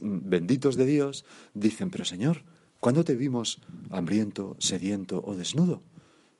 benditos 0.00 0.76
de 0.76 0.86
Dios, 0.86 1.24
dicen, 1.54 1.90
pero 1.90 2.04
Señor, 2.04 2.44
¿cuándo 2.78 3.02
te 3.02 3.16
vimos 3.16 3.58
hambriento, 3.90 4.54
sediento 4.60 5.20
o 5.26 5.34
desnudo? 5.34 5.82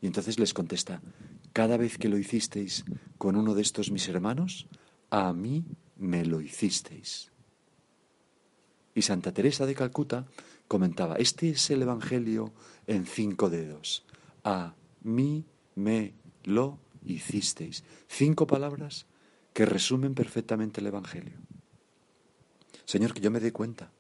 Y 0.05 0.07
entonces 0.07 0.39
les 0.39 0.53
contesta, 0.53 1.01
cada 1.55 1.79
vez 1.79 1.97
que 1.97 2.11
lo 2.11 2.19
hicisteis 2.19 2.85
con 3.17 3.37
uno 3.37 3.55
de 3.55 3.63
estos 3.63 3.91
mis 3.91 4.07
hermanos, 4.07 4.67
a 5.09 5.33
mí 5.33 5.65
me 5.97 6.27
lo 6.27 6.43
hicisteis. 6.43 7.33
Y 8.95 9.01
Santa 9.01 9.33
Teresa 9.33 9.65
de 9.65 9.75
Calcuta 9.75 10.27
comentaba, 10.69 11.17
este 11.17 11.49
es 11.49 11.71
el 11.71 11.81
Evangelio 11.81 12.53
en 12.87 13.07
cinco 13.07 13.49
dedos. 13.49 14.05
A 14.45 14.75
mí 15.03 15.47
me 15.75 16.13
lo 16.43 16.79
hicisteis. 17.03 17.83
Cinco 18.07 18.47
palabras 18.47 19.07
que 19.55 19.65
resumen 19.65 20.15
perfectamente 20.15 20.83
el 20.83 20.89
Evangelio. 20.89 21.39
Señor, 22.85 23.15
que 23.15 23.23
yo 23.23 23.31
me 23.31 23.41
dé 23.41 23.55
cuenta. 23.55 23.91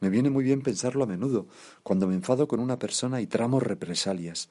Me 0.00 0.10
viene 0.10 0.30
muy 0.30 0.44
bien 0.44 0.62
pensarlo 0.62 1.04
a 1.04 1.06
menudo, 1.06 1.48
cuando 1.82 2.06
me 2.06 2.14
enfado 2.14 2.46
con 2.46 2.60
una 2.60 2.78
persona 2.78 3.20
y 3.20 3.26
tramo 3.26 3.58
represalias. 3.58 4.48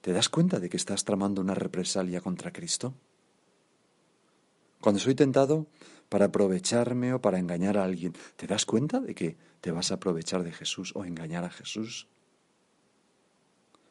¿Te 0.00 0.12
das 0.12 0.28
cuenta 0.28 0.58
de 0.58 0.68
que 0.68 0.76
estás 0.76 1.04
tramando 1.04 1.40
una 1.40 1.54
represalia 1.54 2.20
contra 2.20 2.52
Cristo? 2.52 2.94
Cuando 4.80 5.00
soy 5.00 5.14
tentado 5.14 5.66
para 6.08 6.26
aprovecharme 6.26 7.14
o 7.14 7.20
para 7.20 7.38
engañar 7.38 7.78
a 7.78 7.84
alguien, 7.84 8.12
¿te 8.36 8.46
das 8.46 8.66
cuenta 8.66 9.00
de 9.00 9.14
que 9.14 9.36
te 9.60 9.70
vas 9.70 9.90
a 9.90 9.94
aprovechar 9.94 10.42
de 10.42 10.52
Jesús 10.52 10.92
o 10.94 11.04
engañar 11.04 11.44
a 11.44 11.50
Jesús? 11.50 12.08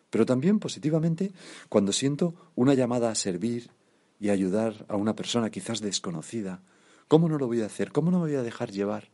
Pero 0.10 0.26
también 0.28 0.60
positivamente 0.60 1.32
cuando 1.70 1.92
siento 1.92 2.36
una 2.54 2.76
llamada 2.76 3.10
a 3.10 3.16
servir 3.16 3.72
y 4.20 4.30
ayudar 4.30 4.86
a 4.88 4.96
una 4.96 5.16
persona 5.16 5.50
quizás 5.50 5.82
desconocida, 5.82 6.62
¿cómo 7.08 7.28
no 7.28 7.40
lo 7.40 7.48
voy 7.48 7.62
a 7.62 7.66
hacer? 7.66 7.92
¿Cómo 7.92 8.12
no 8.12 8.20
me 8.20 8.28
voy 8.28 8.36
a 8.36 8.44
dejar 8.44 8.70
llevar 8.70 9.10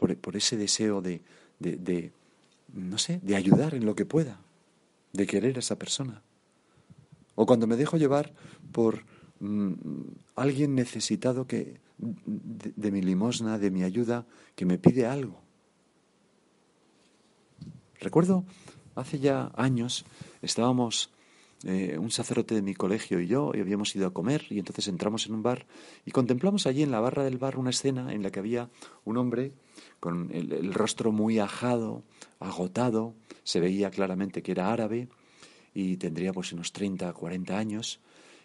por, 0.00 0.36
ese 0.36 0.56
deseo 0.56 1.02
de, 1.02 1.20
de, 1.58 2.12
no 2.72 2.96
sé, 2.96 3.20
de 3.22 3.36
ayudar 3.36 3.74
en 3.74 3.84
lo 3.84 3.94
que 3.94 4.06
pueda, 4.06 4.40
de 5.12 5.26
querer 5.26 5.56
a 5.56 5.60
esa 5.60 5.76
persona? 5.76 6.22
O 7.34 7.44
cuando 7.44 7.66
me 7.66 7.76
dejo 7.76 7.96
llevar 7.96 8.32
por 8.72 9.04
mm, 9.40 9.72
alguien 10.36 10.74
necesitado 10.74 11.46
que, 11.46 11.80
de, 11.98 12.90
mi 12.90 13.02
limosna, 13.02 13.58
de 13.58 13.70
mi 13.70 13.82
ayuda, 13.82 14.26
que 14.54 14.64
me 14.64 14.78
pide 14.78 15.06
algo. 15.06 15.42
Recuerdo, 18.00 18.44
hace 18.94 19.18
ya 19.18 19.52
años 19.54 20.06
estábamos 20.40 21.10
eh, 21.64 21.98
un 21.98 22.10
sacerdote 22.10 22.54
de 22.54 22.62
mi 22.62 22.74
colegio 22.74 23.20
y 23.20 23.26
yo 23.26 23.52
y 23.54 23.60
habíamos 23.60 23.94
ido 23.94 24.06
a 24.06 24.14
comer 24.14 24.46
y 24.48 24.58
entonces 24.58 24.88
entramos 24.88 25.26
en 25.26 25.34
un 25.34 25.42
bar 25.42 25.66
y 26.06 26.10
contemplamos 26.10 26.66
allí 26.66 26.82
en 26.82 26.90
la 26.90 27.00
barra 27.00 27.22
del 27.22 27.36
bar 27.36 27.58
una 27.58 27.68
escena 27.68 28.14
en 28.14 28.22
la 28.22 28.30
que 28.30 28.38
había 28.38 28.70
un 29.04 29.18
hombre 29.18 29.52
con 30.00 30.30
el, 30.32 30.72
rostro 30.72 31.12
muy 31.12 31.38
ajado, 31.38 32.02
agotado, 32.38 33.14
se 33.42 33.60
veía 33.60 33.90
claramente 33.90 34.42
que 34.42 34.52
era 34.52 34.72
árabe 34.72 35.08
y 35.74 35.98
tendría 35.98 36.32
pues 36.32 36.52
unos 36.54 36.72
30, 36.72 37.12
40 37.12 37.58
años 37.58 38.00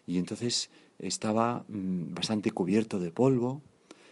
y 0.06 0.18
entonces 0.18 0.70
estaba 1.00 1.64
mm, 1.70 2.14
bastante 2.14 2.52
cubierto 2.52 3.00
de 3.00 3.12
polvo 3.12 3.62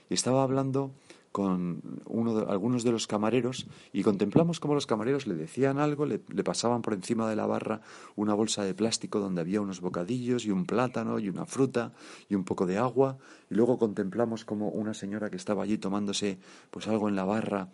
y 0.10 0.13
estaba 0.13 0.43
hablando 0.43 0.91
con 1.33 1.81
uno 2.05 2.35
de, 2.35 2.51
algunos 2.51 2.83
de 2.83 2.91
los 2.91 3.07
camareros 3.07 3.65
y 3.91 4.03
contemplamos 4.03 4.59
cómo 4.59 4.75
los 4.75 4.85
camareros 4.85 5.25
le 5.25 5.33
decían 5.33 5.79
algo, 5.79 6.05
le, 6.05 6.19
pasaban 6.19 6.83
por 6.83 6.93
encima 6.93 7.27
de 7.27 7.35
la 7.35 7.47
barra 7.47 7.81
una 8.15 8.35
bolsa 8.35 8.63
de 8.63 8.75
plástico 8.75 9.19
donde 9.19 9.41
había 9.41 9.59
unos 9.59 9.81
bocadillos 9.81 10.45
y 10.45 10.51
un 10.51 10.65
plátano 10.65 11.17
y 11.17 11.29
una 11.29 11.47
fruta 11.47 11.91
y 12.29 12.35
un 12.35 12.43
poco 12.43 12.67
de 12.67 12.77
agua. 12.77 13.17
Y 13.49 13.55
luego 13.55 13.79
contemplamos 13.79 14.45
como 14.45 14.69
una 14.69 14.93
señora 14.93 15.31
que 15.31 15.37
estaba 15.37 15.63
allí 15.63 15.79
tomándose 15.79 16.37
pues 16.69 16.87
algo 16.87 17.09
en 17.09 17.15
la 17.15 17.25
barra 17.25 17.69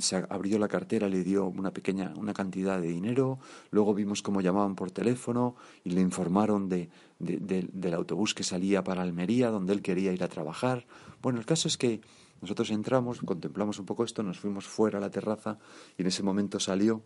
se 0.00 0.16
abrió 0.16 0.58
la 0.58 0.66
cartera 0.66 1.08
le 1.08 1.22
dio 1.22 1.46
una 1.46 1.70
pequeña 1.70 2.12
una 2.16 2.34
cantidad 2.34 2.80
de 2.80 2.88
dinero. 2.88 3.38
Luego 3.70 3.94
vimos 3.94 4.20
cómo 4.20 4.40
llamaban 4.40 4.74
por 4.74 4.90
teléfono 4.90 5.54
y 5.84 5.90
le 5.90 6.00
informaron 6.00 6.68
de, 6.68 6.90
del 7.20 7.94
autobús 7.94 8.34
que 8.34 8.42
salía 8.42 8.82
para 8.82 9.02
Almería 9.02 9.50
donde 9.50 9.74
él 9.74 9.80
quería 9.80 10.12
ir 10.12 10.24
a 10.24 10.28
trabajar. 10.28 10.86
Bueno 11.22 11.38
el 11.38 11.46
caso 11.46 11.68
es 11.68 11.76
que 11.76 12.00
nosotros 12.40 12.70
entramos, 12.70 13.20
contemplamos 13.20 13.78
un 13.78 13.86
poco 13.86 14.04
esto, 14.04 14.22
nos 14.22 14.38
fuimos 14.38 14.66
fuera 14.66 14.98
a 14.98 15.00
la 15.00 15.10
terraza 15.10 15.58
y 15.96 16.02
en 16.02 16.08
ese 16.08 16.22
momento 16.22 16.60
salió. 16.60 17.02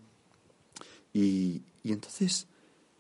Y, 1.13 1.63
y 1.83 1.93
entonces 1.93 2.49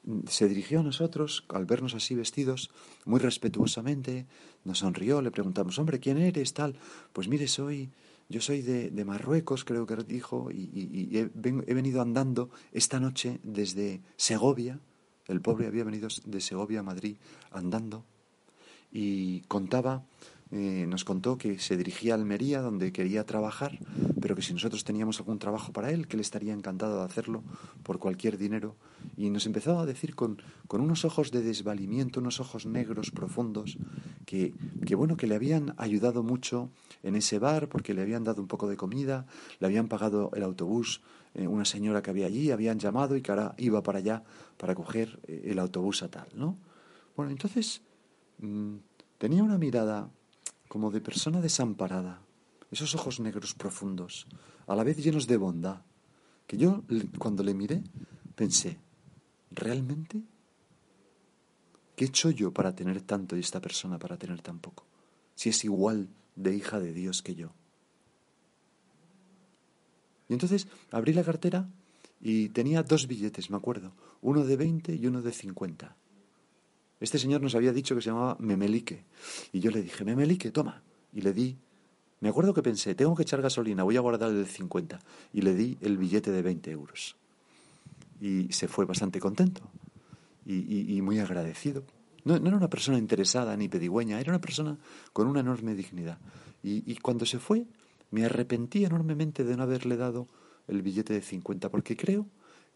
mm, 0.04 0.20
se 0.26 0.48
dirigió 0.48 0.80
a 0.80 0.82
nosotros, 0.82 1.44
al 1.48 1.66
vernos 1.66 1.94
así 1.94 2.14
vestidos, 2.14 2.70
muy 3.04 3.20
respetuosamente, 3.20 4.26
nos 4.64 4.78
sonrió, 4.78 5.22
le 5.22 5.30
preguntamos, 5.30 5.78
hombre, 5.78 6.00
¿quién 6.00 6.18
eres? 6.18 6.54
Tal, 6.54 6.76
pues 7.12 7.28
mire, 7.28 7.48
soy, 7.48 7.90
yo 8.28 8.40
soy 8.40 8.62
de, 8.62 8.90
de 8.90 9.04
Marruecos, 9.04 9.64
creo 9.64 9.86
que 9.86 9.96
dijo, 9.96 10.50
y, 10.50 10.70
y, 10.72 11.18
he, 11.18 11.30
he, 11.66 11.74
venido 11.74 12.00
andando 12.00 12.50
esta 12.72 13.00
noche 13.00 13.40
desde 13.42 14.02
Segovia, 14.16 14.78
el 15.26 15.40
pobre 15.40 15.66
había 15.66 15.84
venido 15.84 16.08
de 16.24 16.40
Segovia 16.40 16.80
a 16.80 16.84
Madrid 16.84 17.16
andando, 17.50 18.04
y 18.92 19.42
contaba 19.42 20.04
eh, 20.52 20.86
nos 20.88 21.04
contó 21.04 21.38
que 21.38 21.58
se 21.58 21.76
dirigía 21.76 22.14
a 22.14 22.16
Almería, 22.16 22.60
donde 22.60 22.92
quería 22.92 23.24
trabajar, 23.24 23.78
pero 24.20 24.34
que 24.34 24.42
si 24.42 24.52
nosotros 24.52 24.84
teníamos 24.84 25.18
algún 25.18 25.38
trabajo 25.38 25.72
para 25.72 25.90
él, 25.90 26.08
que 26.08 26.16
él 26.16 26.20
estaría 26.20 26.52
encantado 26.52 26.98
de 26.98 27.04
hacerlo 27.04 27.42
por 27.82 27.98
cualquier 27.98 28.36
dinero. 28.36 28.74
Y 29.16 29.30
nos 29.30 29.46
empezó 29.46 29.78
a 29.78 29.86
decir 29.86 30.14
con, 30.14 30.42
con 30.66 30.80
unos 30.80 31.04
ojos 31.04 31.30
de 31.30 31.42
desvalimiento, 31.42 32.20
unos 32.20 32.40
ojos 32.40 32.66
negros 32.66 33.10
profundos, 33.10 33.78
que, 34.26 34.54
que, 34.84 34.94
bueno, 34.94 35.16
que 35.16 35.26
le 35.26 35.36
habían 35.36 35.74
ayudado 35.76 36.22
mucho 36.22 36.70
en 37.02 37.14
ese 37.16 37.38
bar, 37.38 37.68
porque 37.68 37.94
le 37.94 38.02
habían 38.02 38.24
dado 38.24 38.42
un 38.42 38.48
poco 38.48 38.68
de 38.68 38.76
comida, 38.76 39.26
le 39.60 39.66
habían 39.66 39.88
pagado 39.88 40.30
el 40.34 40.42
autobús 40.42 41.00
eh, 41.34 41.46
una 41.46 41.64
señora 41.64 42.02
que 42.02 42.10
había 42.10 42.26
allí, 42.26 42.50
habían 42.50 42.78
llamado 42.78 43.16
y 43.16 43.22
que 43.22 43.30
ahora 43.30 43.54
iba 43.56 43.82
para 43.82 43.98
allá 43.98 44.24
para 44.56 44.74
coger 44.74 45.20
eh, 45.28 45.42
el 45.46 45.60
autobús 45.60 46.02
a 46.02 46.08
tal, 46.08 46.26
¿no? 46.34 46.58
Bueno, 47.16 47.30
entonces 47.30 47.82
mm, 48.38 48.76
tenía 49.16 49.44
una 49.44 49.56
mirada 49.56 50.10
como 50.70 50.92
de 50.92 51.00
persona 51.00 51.40
desamparada, 51.40 52.22
esos 52.70 52.94
ojos 52.94 53.18
negros 53.18 53.54
profundos, 53.54 54.28
a 54.68 54.76
la 54.76 54.84
vez 54.84 55.02
llenos 55.02 55.26
de 55.26 55.36
bondad, 55.36 55.82
que 56.46 56.56
yo 56.56 56.84
cuando 57.18 57.42
le 57.42 57.54
miré 57.54 57.82
pensé, 58.36 58.78
¿realmente? 59.50 60.22
¿Qué 61.96 62.04
he 62.04 62.06
hecho 62.06 62.30
yo 62.30 62.52
para 62.52 62.72
tener 62.72 63.02
tanto 63.02 63.36
y 63.36 63.40
esta 63.40 63.60
persona 63.60 63.98
para 63.98 64.16
tener 64.16 64.42
tan 64.42 64.60
poco? 64.60 64.86
Si 65.34 65.48
es 65.48 65.64
igual 65.64 66.08
de 66.36 66.54
hija 66.54 66.78
de 66.78 66.92
Dios 66.92 67.20
que 67.20 67.34
yo. 67.34 67.50
Y 70.28 70.34
entonces 70.34 70.68
abrí 70.92 71.12
la 71.12 71.24
cartera 71.24 71.68
y 72.20 72.50
tenía 72.50 72.84
dos 72.84 73.08
billetes, 73.08 73.50
me 73.50 73.56
acuerdo, 73.56 73.92
uno 74.22 74.44
de 74.44 74.56
20 74.56 74.94
y 74.94 75.04
uno 75.08 75.20
de 75.20 75.32
50. 75.32 75.96
Este 77.00 77.18
señor 77.18 77.40
nos 77.40 77.54
había 77.54 77.72
dicho 77.72 77.94
que 77.94 78.02
se 78.02 78.10
llamaba 78.10 78.36
Memelique. 78.38 79.04
Y 79.52 79.60
yo 79.60 79.70
le 79.70 79.82
dije, 79.82 80.04
Memelique, 80.04 80.50
toma. 80.50 80.82
Y 81.12 81.22
le 81.22 81.32
di, 81.32 81.56
me 82.20 82.28
acuerdo 82.28 82.52
que 82.52 82.62
pensé, 82.62 82.94
tengo 82.94 83.16
que 83.16 83.22
echar 83.22 83.40
gasolina, 83.40 83.82
voy 83.82 83.96
a 83.96 84.00
guardar 84.00 84.30
el 84.30 84.44
de 84.44 84.46
50. 84.46 85.00
Y 85.32 85.40
le 85.40 85.54
di 85.54 85.78
el 85.80 85.96
billete 85.96 86.30
de 86.30 86.42
20 86.42 86.70
euros. 86.70 87.16
Y 88.20 88.52
se 88.52 88.68
fue 88.68 88.84
bastante 88.84 89.18
contento 89.18 89.62
y, 90.44 91.00
muy 91.02 91.18
agradecido. 91.18 91.84
No, 92.24 92.36
era 92.36 92.56
una 92.56 92.68
persona 92.68 92.98
interesada 92.98 93.56
ni 93.56 93.68
pedigüeña, 93.68 94.20
era 94.20 94.30
una 94.30 94.40
persona 94.40 94.76
con 95.14 95.26
una 95.26 95.40
enorme 95.40 95.74
dignidad. 95.74 96.18
Y, 96.62 96.90
y 96.90 96.96
cuando 96.96 97.24
se 97.24 97.38
fue, 97.38 97.66
me 98.10 98.26
arrepentí 98.26 98.84
enormemente 98.84 99.42
de 99.42 99.56
no 99.56 99.62
haberle 99.62 99.96
dado 99.96 100.26
el 100.68 100.82
billete 100.82 101.14
de 101.14 101.22
50, 101.22 101.70
porque 101.70 101.96
creo 101.96 102.26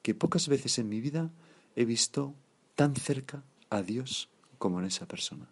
que 0.00 0.14
pocas 0.14 0.49
veces 0.49 0.78
en 0.78 0.88
mi 0.88 1.00
vida 1.00 1.31
he 1.76 1.85
visto 1.85 2.35
tan 2.75 2.95
cerca 2.97 3.43
a 3.76 3.83
Dios 3.83 4.28
como 4.59 4.81
en 4.81 4.87
esa 4.87 5.07
persona. 5.07 5.49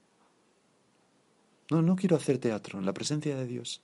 No, 1.71 1.83
no 1.83 1.97
quiero 1.97 2.17
hacer 2.17 2.39
teatro 2.39 2.79
en 2.79 2.87
la 2.87 2.93
presencia 2.93 3.37
de 3.37 3.47
Dios. 3.47 3.83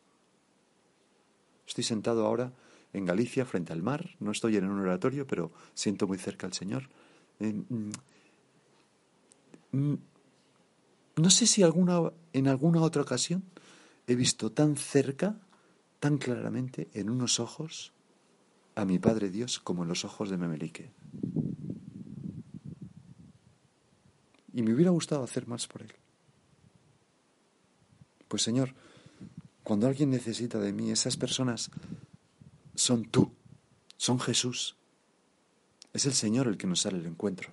Estoy 1.66 1.84
sentado 1.84 2.26
ahora 2.26 2.52
en 2.92 3.04
Galicia 3.04 3.44
frente 3.44 3.72
al 3.72 3.82
mar, 3.82 4.16
no 4.20 4.30
estoy 4.30 4.56
en 4.56 4.64
un 4.64 4.80
oratorio, 4.80 5.26
pero 5.26 5.52
siento 5.74 6.06
muy 6.06 6.18
cerca 6.18 6.46
al 6.46 6.52
Señor. 6.52 6.88
Eh, 7.40 7.52
mm, 7.52 7.90
mm, 9.72 9.98
no 11.16 11.30
sé 11.30 11.46
si 11.46 11.62
alguna, 11.62 12.12
en 12.32 12.48
alguna 12.48 12.80
otra 12.80 13.02
ocasión 13.02 13.42
he 14.06 14.14
visto 14.14 14.52
tan 14.52 14.76
cerca, 14.76 15.38
tan 16.00 16.18
claramente, 16.18 16.88
en 16.94 17.10
unos 17.10 17.40
ojos 17.40 17.92
a 18.74 18.84
mi 18.84 18.98
Padre 18.98 19.28
Dios 19.28 19.58
como 19.58 19.82
en 19.82 19.88
los 19.88 20.04
ojos 20.04 20.30
de 20.30 20.38
Memelique. 20.38 20.92
Y 24.58 24.62
me 24.64 24.74
hubiera 24.74 24.90
gustado 24.90 25.22
hacer 25.22 25.46
más 25.46 25.68
por 25.68 25.82
Él. 25.82 25.92
Pues 28.26 28.42
Señor, 28.42 28.74
cuando 29.62 29.86
alguien 29.86 30.10
necesita 30.10 30.58
de 30.58 30.72
mí, 30.72 30.90
esas 30.90 31.16
personas 31.16 31.70
son 32.74 33.04
tú, 33.04 33.30
son 33.96 34.18
Jesús. 34.18 34.74
Es 35.92 36.06
el 36.06 36.12
Señor 36.12 36.48
el 36.48 36.56
que 36.56 36.66
nos 36.66 36.80
sale 36.80 36.98
el 36.98 37.06
encuentro. 37.06 37.52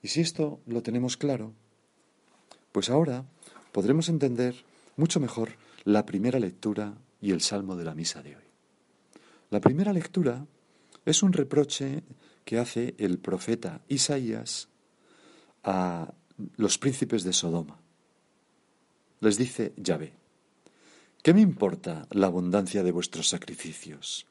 Y 0.00 0.08
si 0.08 0.22
esto 0.22 0.62
lo 0.64 0.82
tenemos 0.82 1.18
claro, 1.18 1.52
pues 2.72 2.88
ahora 2.88 3.26
podremos 3.72 4.08
entender 4.08 4.64
mucho 4.96 5.20
mejor 5.20 5.50
la 5.84 6.06
primera 6.06 6.40
lectura 6.40 6.96
y 7.20 7.32
el 7.32 7.42
salmo 7.42 7.76
de 7.76 7.84
la 7.84 7.94
misa 7.94 8.22
de 8.22 8.36
hoy. 8.36 8.44
La 9.50 9.60
primera 9.60 9.92
lectura 9.92 10.46
es 11.04 11.22
un 11.22 11.34
reproche 11.34 12.02
que 12.48 12.58
hace 12.58 12.94
el 12.96 13.18
profeta 13.18 13.82
Isaías 13.88 14.70
a 15.64 16.14
los 16.56 16.78
príncipes 16.78 17.22
de 17.22 17.34
Sodoma. 17.34 17.78
Les 19.20 19.36
dice 19.36 19.74
Yahvé, 19.76 20.14
¿qué 21.22 21.34
me 21.34 21.42
importa 21.42 22.06
la 22.10 22.28
abundancia 22.28 22.82
de 22.82 22.90
vuestros 22.90 23.28
sacrificios? 23.28 24.26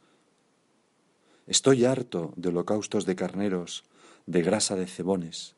Estoy 1.45 1.85
harto 1.85 2.33
de 2.37 2.49
holocaustos 2.49 3.05
de 3.05 3.15
carneros, 3.15 3.83
de 4.25 4.41
grasa 4.41 4.75
de 4.75 4.87
cebones. 4.87 5.53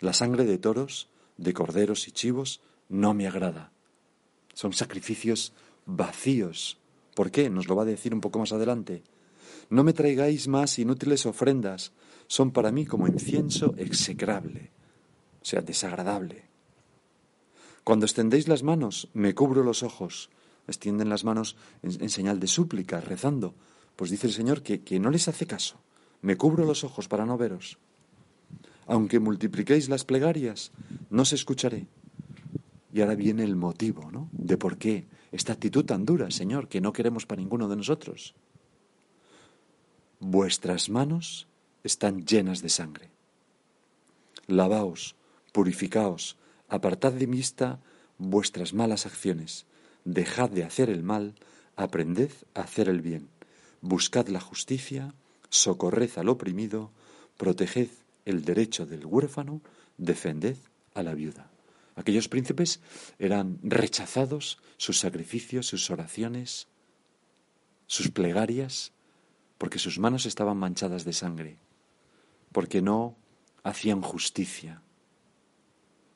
La 0.00 0.12
sangre 0.12 0.44
de 0.44 0.58
toros, 0.58 1.08
de 1.38 1.54
corderos 1.54 2.08
y 2.08 2.12
chivos 2.12 2.60
no 2.90 3.14
me 3.14 3.26
agrada. 3.26 3.72
Son 4.52 4.74
sacrificios 4.74 5.54
vacíos. 5.86 6.76
¿Por 7.14 7.30
qué? 7.30 7.48
Nos 7.48 7.68
lo 7.68 7.74
va 7.74 7.84
a 7.84 7.86
decir 7.86 8.12
un 8.12 8.20
poco 8.20 8.38
más 8.38 8.52
adelante. 8.52 9.02
No 9.70 9.84
me 9.84 9.92
traigáis 9.92 10.48
más 10.48 10.78
inútiles 10.78 11.26
ofrendas, 11.26 11.92
son 12.26 12.50
para 12.50 12.72
mí 12.72 12.86
como 12.86 13.06
incienso 13.06 13.74
execrable, 13.76 14.70
o 15.40 15.44
sea, 15.44 15.62
desagradable. 15.62 16.50
Cuando 17.84 18.04
extendéis 18.06 18.48
las 18.48 18.62
manos, 18.62 19.08
me 19.14 19.34
cubro 19.34 19.62
los 19.62 19.82
ojos. 19.82 20.30
Extienden 20.66 21.08
las 21.08 21.24
manos 21.24 21.56
en, 21.82 22.10
señal 22.10 22.38
de 22.38 22.46
súplica, 22.46 23.00
rezando. 23.00 23.54
Pues 23.96 24.10
dice 24.10 24.26
el 24.26 24.32
Señor 24.32 24.62
que, 24.62 24.82
que 24.82 25.00
no 25.00 25.10
les 25.10 25.28
hace 25.28 25.46
caso. 25.46 25.80
Me 26.22 26.36
cubro 26.36 26.64
los 26.64 26.84
ojos 26.84 27.08
para 27.08 27.24
no 27.24 27.38
veros. 27.38 27.78
Aunque 28.86 29.18
multipliquéis 29.18 29.88
las 29.88 30.04
plegarias, 30.04 30.72
no 31.10 31.24
se 31.24 31.36
escucharé. 31.36 31.86
Y 32.92 33.00
ahora 33.00 33.14
viene 33.14 33.44
el 33.44 33.56
motivo, 33.56 34.10
¿no? 34.10 34.28
De 34.32 34.56
por 34.56 34.76
qué 34.78 35.06
esta 35.32 35.52
actitud 35.52 35.84
tan 35.84 36.04
dura, 36.04 36.30
Señor, 36.30 36.68
que 36.68 36.80
no 36.80 36.92
queremos 36.92 37.24
para 37.24 37.40
ninguno 37.40 37.68
de 37.68 37.76
nosotros. 37.76 38.34
Vuestras 40.22 40.90
manos 40.90 41.48
están 41.82 42.26
llenas 42.26 42.60
de 42.60 42.68
sangre. 42.68 43.08
Lavaos, 44.46 45.16
purificaos, 45.50 46.36
apartad 46.68 47.12
de 47.12 47.24
vista 47.24 47.80
vuestras 48.18 48.74
malas 48.74 49.06
acciones, 49.06 49.64
dejad 50.04 50.50
de 50.50 50.64
hacer 50.64 50.90
el 50.90 51.02
mal, 51.02 51.36
aprended 51.74 52.30
a 52.52 52.60
hacer 52.60 52.90
el 52.90 53.00
bien, 53.00 53.30
buscad 53.80 54.28
la 54.28 54.40
justicia, 54.40 55.14
socorred 55.48 56.10
al 56.16 56.28
oprimido, 56.28 56.90
proteged 57.38 57.88
el 58.26 58.44
derecho 58.44 58.84
del 58.84 59.06
huérfano, 59.06 59.62
defended 59.96 60.58
a 60.92 61.02
la 61.02 61.14
viuda. 61.14 61.50
Aquellos 61.96 62.28
príncipes 62.28 62.80
eran 63.18 63.58
rechazados, 63.62 64.58
sus 64.76 64.98
sacrificios, 64.98 65.66
sus 65.66 65.90
oraciones, 65.90 66.68
sus 67.86 68.10
plegarias 68.10 68.92
porque 69.60 69.78
sus 69.78 69.98
manos 69.98 70.24
estaban 70.24 70.56
manchadas 70.56 71.04
de 71.04 71.12
sangre, 71.12 71.58
porque 72.50 72.80
no 72.80 73.14
hacían 73.62 74.00
justicia, 74.00 74.80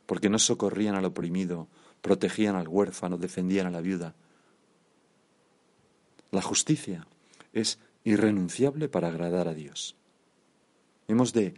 porque 0.06 0.30
no 0.30 0.38
socorrían 0.38 0.94
al 0.94 1.04
oprimido, 1.04 1.68
protegían 2.00 2.56
al 2.56 2.68
huérfano, 2.68 3.18
defendían 3.18 3.66
a 3.66 3.70
la 3.70 3.82
viuda. 3.82 4.14
La 6.30 6.40
justicia 6.40 7.06
es 7.52 7.78
irrenunciable 8.02 8.88
para 8.88 9.08
agradar 9.08 9.46
a 9.46 9.52
Dios. 9.52 9.94
Hemos 11.06 11.34
de, 11.34 11.52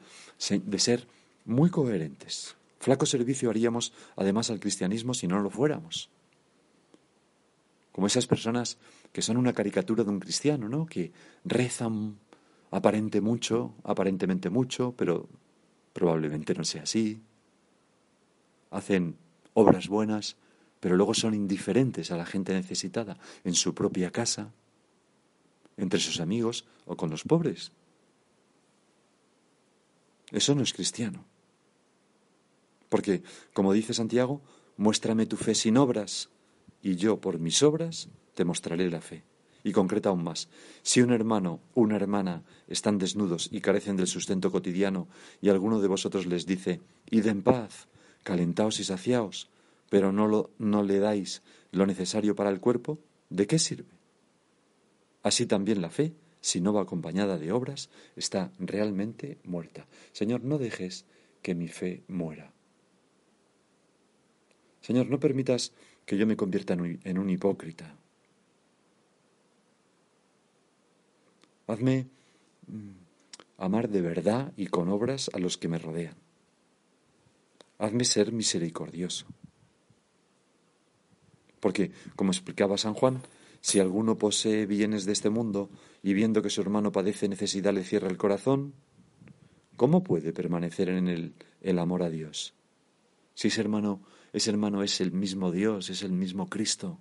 de 0.51 0.79
ser 0.81 1.07
muy 1.45 1.71
coherentes. 1.71 2.57
Flaco 2.81 3.07
servicio 3.07 3.49
haríamos 3.49 3.93
además 4.17 4.51
al 4.51 4.59
cristianismo 4.59 5.15
si 5.15 5.29
no 5.29 5.39
lo 5.39 5.51
fuéramos. 5.51 6.11
Como 7.93 8.09
esas 8.09 8.27
personas 8.27 8.77
que 9.17 9.23
son 9.23 9.39
una 9.39 9.55
caricatura 9.55 10.05
de 10.05 10.11
un 10.11 10.21
cristiano, 10.21 10.69
¿no? 10.69 10.85
Que 10.85 11.11
rezan 11.43 12.19
aparente 12.71 13.23
mucho, 13.23 13.73
aparentemente 13.83 14.51
mucho, 14.51 14.93
pero 14.95 15.27
probablemente 15.95 16.53
no 16.53 16.65
sea 16.65 16.83
así. 16.83 17.23
Hacen 18.71 19.17
obras 19.55 19.89
buenas, 19.89 20.37
pero 20.81 20.97
luego 20.97 21.15
son 21.15 21.33
indiferentes 21.33 22.11
a 22.11 22.19
la 22.19 22.27
gente 22.27 22.53
necesitada 22.53 23.17
en 23.43 23.55
su 23.55 23.75
propia 23.75 24.11
casa, 24.11 24.53
entre 25.79 25.99
sus 25.99 26.21
amigos 26.21 26.67
o 26.85 26.95
con 26.99 27.09
los 27.09 27.25
pobres. 27.25 27.73
Eso 30.31 30.55
no 30.55 30.63
es 30.63 30.75
cristiano. 30.75 31.25
Porque, 32.91 33.23
como 33.55 33.73
dice 33.73 33.95
Santiago, 33.95 34.43
muéstrame 34.77 35.25
tu 35.25 35.39
fe 35.39 35.55
sin 35.55 35.79
obras, 35.79 36.29
y 36.83 36.97
yo 36.97 37.19
por 37.19 37.39
mis 37.39 37.63
obras 37.63 38.11
te 38.37 38.45
mostraré 38.45 38.89
la 38.91 39.01
fe. 39.01 39.25
Y 39.65 39.73
concreta 39.73 40.11
aún 40.11 40.23
más, 40.23 40.49
si 40.83 41.01
un 41.01 41.11
hermano 41.13 41.59
una 41.75 41.97
hermana 41.97 42.45
están 42.69 42.99
desnudos 42.99 43.49
y 43.51 43.61
carecen 43.61 43.97
del 43.97 44.07
sustento 44.07 44.53
cotidiano, 44.53 45.09
y 45.41 45.49
alguno 45.49 45.81
de 45.81 45.89
vosotros 45.89 46.27
les 46.27 46.47
dice, 46.47 46.81
id 47.11 47.27
en 47.27 47.43
paz, 47.43 47.89
calentaos 48.23 48.79
y 48.79 48.85
saciaos, 48.85 49.49
pero 49.91 50.13
no, 50.13 50.29
lo, 50.29 50.51
no 50.59 50.85
le 50.85 51.01
dais 51.01 51.43
lo 51.73 51.87
necesario 51.87 52.37
para 52.37 52.51
el 52.51 52.61
cuerpo, 52.61 53.01
¿de 53.31 53.47
qué 53.47 53.59
sirve? 53.59 53.91
Así 55.23 55.47
también 55.47 55.81
la 55.81 55.91
fe, 55.91 56.13
si 56.41 56.61
no 56.61 56.73
va 56.73 56.83
acompañada 56.83 57.39
de 57.39 57.51
obras, 57.51 57.91
está 58.15 58.53
realmente 58.61 59.39
muerta. 59.43 59.89
Señor, 60.13 60.45
no 60.45 60.59
dejes 60.59 61.07
que 61.43 61.55
mi 61.57 61.69
fe 61.69 62.05
muera. 62.07 62.53
Señor, 64.81 65.09
no 65.09 65.19
permitas 65.19 65.73
que 66.05 66.17
yo 66.17 66.27
me 66.27 66.37
convierta 66.37 66.75
en 66.75 67.19
un 67.19 67.31
hipócrita. 67.31 67.97
Hazme 71.67 72.07
mm, 72.67 72.91
amar 73.59 73.89
de 73.89 74.01
verdad 74.01 74.53
y 74.57 74.67
con 74.67 74.89
obras 74.89 75.31
a 75.33 75.39
los 75.39 75.57
que 75.57 75.69
me 75.69 75.79
rodean. 75.79 76.17
hazme 77.79 78.05
ser 78.05 78.33
misericordioso. 78.33 79.27
Porque, 81.61 81.91
como 82.15 82.31
explicaba 82.31 82.79
San 82.79 82.95
Juan, 82.95 83.23
si 83.61 83.81
alguno 83.81 84.17
posee 84.17 84.67
bienes 84.67 85.05
de 85.05 85.13
este 85.13 85.31
mundo 85.31 85.71
y 86.03 86.15
viendo 86.15 86.41
que 86.41 86.51
su 86.51 86.61
hermano 86.61 86.93
padece 86.93 87.29
necesidad 87.29 87.75
le 87.75 87.85
cierra 87.85 88.09
el 88.09 88.17
corazón, 88.17 88.75
¿cómo 89.77 90.05
puede 90.05 90.33
permanecer 90.33 90.89
en 90.89 91.09
él 91.09 91.35
el 91.61 91.79
amor 91.79 92.03
a 92.03 92.11
Dios? 92.11 92.55
Si 93.35 93.49
ese 93.49 93.61
hermano, 93.61 94.01
ese 94.33 94.51
hermano 94.51 94.83
es 94.83 95.01
el 95.01 95.13
mismo 95.13 95.51
Dios, 95.51 95.91
es 95.91 96.03
el 96.03 96.13
mismo 96.13 96.49
Cristo. 96.49 97.01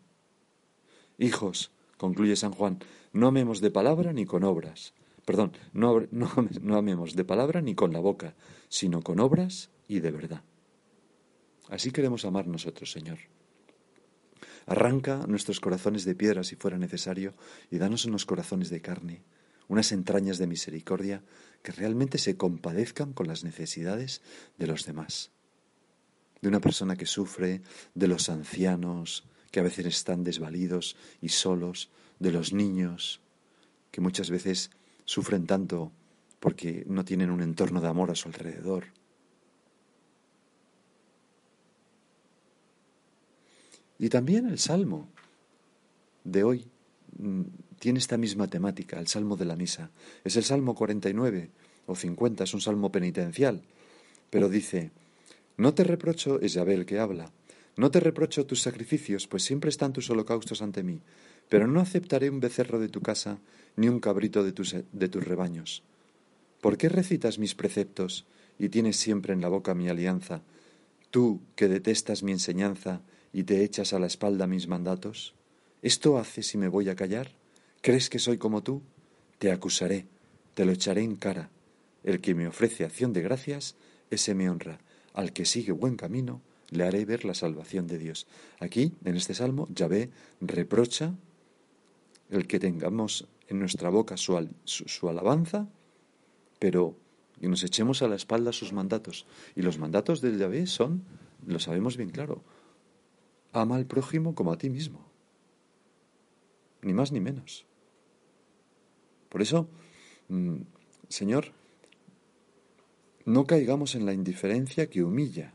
Hijos, 1.17 1.71
concluye 1.97 2.35
San 2.35 2.51
Juan, 2.51 2.79
no 3.13 3.27
amemos 3.27 3.61
de 3.61 3.71
palabra 3.71 4.13
ni 4.13 4.25
con 4.25 4.43
obras. 4.43 4.93
Perdón, 5.25 5.53
no, 5.73 6.01
no, 6.11 6.31
no 6.61 6.77
amemos 6.77 7.15
de 7.15 7.25
palabra 7.25 7.61
ni 7.61 7.75
con 7.75 7.91
la 7.93 7.99
boca, 7.99 8.35
sino 8.69 9.01
con 9.01 9.19
obras 9.19 9.71
y 9.87 9.99
de 9.99 10.11
verdad. 10.11 10.43
Así 11.69 11.91
queremos 11.91 12.25
amar 12.25 12.47
nosotros, 12.47 12.91
Señor. 12.91 13.17
Arranca 14.67 15.25
nuestros 15.27 15.59
corazones 15.59 16.05
de 16.05 16.15
piedra 16.15 16.43
si 16.43 16.55
fuera 16.55 16.77
necesario 16.77 17.33
y 17.69 17.77
danos 17.77 18.05
unos 18.05 18.25
corazones 18.25 18.69
de 18.69 18.81
carne, 18.81 19.23
unas 19.67 19.91
entrañas 19.91 20.37
de 20.37 20.47
misericordia 20.47 21.23
que 21.63 21.71
realmente 21.71 22.17
se 22.17 22.37
compadezcan 22.37 23.13
con 23.13 23.27
las 23.27 23.43
necesidades 23.43 24.21
de 24.57 24.67
los 24.67 24.85
demás. 24.85 25.31
De 26.41 26.47
una 26.47 26.59
persona 26.59 26.95
que 26.95 27.05
sufre, 27.05 27.61
de 27.93 28.07
los 28.07 28.29
ancianos, 28.29 29.27
que 29.55 29.61
a 29.61 29.63
veces 29.63 29.85
están 29.85 30.25
desvalidos 30.25 30.97
y 31.21 31.29
solos, 31.29 31.87
de 32.19 32.33
los 32.33 32.51
niños, 32.51 33.21
que 33.89 34.01
muchas 34.01 34.29
veces 34.29 34.69
sufren 35.05 35.47
tanto 35.47 35.93
porque 36.41 36.83
no 36.89 37.05
tienen 37.05 37.29
un 37.29 37.41
entorno 37.41 37.79
de 37.79 37.87
amor 37.87 38.11
a 38.11 38.15
su 38.15 38.27
alrededor. 38.27 38.87
Y 43.97 44.09
también 44.09 44.49
el 44.49 44.59
Salmo 44.59 45.07
de 46.25 46.43
hoy 46.43 46.67
mm, 47.17 47.43
tiene 47.79 47.99
esta 47.99 48.17
misma 48.17 48.49
temática, 48.49 48.99
el 48.99 49.07
Salmo 49.07 49.37
de 49.37 49.45
la 49.45 49.55
Misa. 49.55 49.89
Es 50.25 50.35
el 50.35 50.43
Salmo 50.43 50.75
49 50.75 51.49
o 51.85 51.95
50, 51.95 52.43
es 52.43 52.53
un 52.53 52.59
salmo 52.59 52.91
penitencial, 52.91 53.61
pero 54.29 54.49
dice, 54.49 54.91
no 55.55 55.73
te 55.73 55.85
reprocho, 55.85 56.41
es 56.41 56.51
Yahvé 56.51 56.73
el 56.73 56.85
que 56.85 56.99
habla, 56.99 57.31
no 57.77 57.91
te 57.91 57.99
reprocho 57.99 58.45
tus 58.45 58.61
sacrificios, 58.61 59.27
pues 59.27 59.43
siempre 59.43 59.69
están 59.69 59.91
tus 59.91 60.09
holocaustos 60.09 60.61
ante 60.61 60.83
mí, 60.83 61.01
pero 61.49 61.67
no 61.67 61.81
aceptaré 61.81 62.29
un 62.29 62.39
becerro 62.39 62.79
de 62.79 62.87
tu 62.87 63.01
casa, 63.01 63.39
ni 63.75 63.89
un 63.89 63.99
cabrito 63.99 64.43
de 64.43 64.53
tus, 64.53 64.73
rebaños. 65.25 65.83
¿Por 66.61 66.77
qué 66.77 66.89
recitas 66.89 67.37
mis 67.37 67.53
preceptos 67.53 68.25
y 68.57 68.69
tienes 68.69 68.95
siempre 68.95 69.33
en 69.33 69.41
la 69.41 69.49
boca 69.49 69.75
mi 69.75 69.89
alianza, 69.89 70.41
tú 71.11 71.41
que 71.55 71.67
detestas 71.67 72.23
mi 72.23 72.31
enseñanza 72.31 73.01
y 73.33 73.43
te 73.43 73.63
echas 73.63 73.93
a 73.93 73.99
la 73.99 74.07
espalda 74.07 74.47
mis 74.47 74.67
mandatos? 74.67 75.33
¿Esto 75.81 76.17
hace 76.17 76.43
si 76.43 76.57
me 76.57 76.69
voy 76.69 76.89
a 76.89 76.95
callar? 76.95 77.31
¿Crees 77.81 78.09
que 78.09 78.19
soy 78.19 78.37
como 78.37 78.63
tú? 78.63 78.81
Te 79.37 79.51
acusaré, 79.51 80.07
te 80.53 80.65
lo 80.65 80.71
echaré 80.71 81.03
en 81.03 81.17
cara. 81.17 81.49
El 82.03 82.21
que 82.21 82.33
me 82.33 82.47
ofrece 82.47 82.85
acción 82.85 83.11
de 83.13 83.21
gracias, 83.21 83.75
ese 84.09 84.33
me 84.33 84.49
honra. 84.49 84.79
Al 85.13 85.33
que 85.33 85.45
sigue 85.45 85.71
buen 85.71 85.95
camino, 85.95 86.41
le 86.69 86.83
haré 86.83 87.05
ver 87.05 87.25
la 87.25 87.33
salvación 87.33 87.87
de 87.87 87.97
Dios. 87.97 88.27
Aquí, 88.59 88.93
en 89.03 89.15
este 89.15 89.33
salmo, 89.33 89.67
Yahvé 89.73 90.09
reprocha 90.41 91.13
el 92.29 92.47
que 92.47 92.59
tengamos 92.59 93.27
en 93.47 93.59
nuestra 93.59 93.89
boca 93.89 94.17
su, 94.17 94.37
alabanza, 95.07 95.67
pero 96.59 96.95
que 97.39 97.47
nos 97.47 97.63
echemos 97.63 98.01
a 98.01 98.07
la 98.07 98.15
espalda 98.15 98.51
sus 98.51 98.73
mandatos. 98.73 99.25
Y 99.55 99.61
los 99.61 99.77
mandatos 99.77 100.21
del 100.21 100.39
Yahvé 100.39 100.67
son, 100.67 101.03
lo 101.45 101.59
sabemos 101.59 101.97
bien 101.97 102.09
claro, 102.09 102.41
ama 103.53 103.75
al 103.75 103.85
prójimo 103.85 104.35
como 104.35 104.51
a 104.51 104.57
ti 104.57 104.69
mismo. 104.69 105.05
Ni 106.81 106.93
más 106.93 107.11
ni 107.11 107.19
menos. 107.19 107.65
Por 109.29 109.41
eso, 109.41 109.67
mm, 110.29 110.61
Señor, 111.09 111.51
no 113.25 113.45
caigamos 113.45 113.95
en 113.95 114.05
la 114.05 114.13
indiferencia 114.13 114.89
que 114.89 115.03
humilla. 115.03 115.54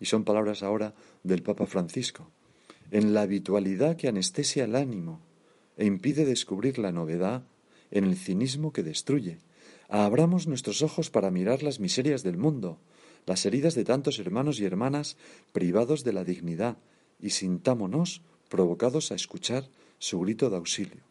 Y 0.00 0.06
son 0.06 0.24
palabras 0.24 0.62
ahora 0.62 0.94
del 1.22 1.42
Papa 1.42 1.66
Francisco. 1.66 2.30
En 2.90 3.14
la 3.14 3.22
habitualidad 3.22 3.96
que 3.96 4.08
anestesia 4.08 4.64
el 4.64 4.76
ánimo 4.76 5.20
e 5.76 5.86
impide 5.86 6.24
descubrir 6.24 6.78
la 6.78 6.92
novedad 6.92 7.44
en 7.90 8.04
el 8.04 8.16
cinismo 8.16 8.72
que 8.72 8.82
destruye. 8.82 9.38
Abramos 9.88 10.46
nuestros 10.46 10.82
ojos 10.82 11.10
para 11.10 11.30
mirar 11.30 11.62
las 11.62 11.80
miserias 11.80 12.22
del 12.22 12.36
mundo, 12.36 12.78
las 13.26 13.46
heridas 13.46 13.74
de 13.74 13.84
tantos 13.84 14.18
hermanos 14.18 14.60
y 14.60 14.64
hermanas 14.64 15.16
privados 15.52 16.04
de 16.04 16.12
la 16.12 16.24
dignidad, 16.24 16.76
y 17.20 17.30
sintámonos 17.30 18.22
provocados 18.48 19.12
a 19.12 19.14
escuchar 19.14 19.68
su 19.98 20.20
grito 20.20 20.50
de 20.50 20.56
auxilio. 20.56 21.02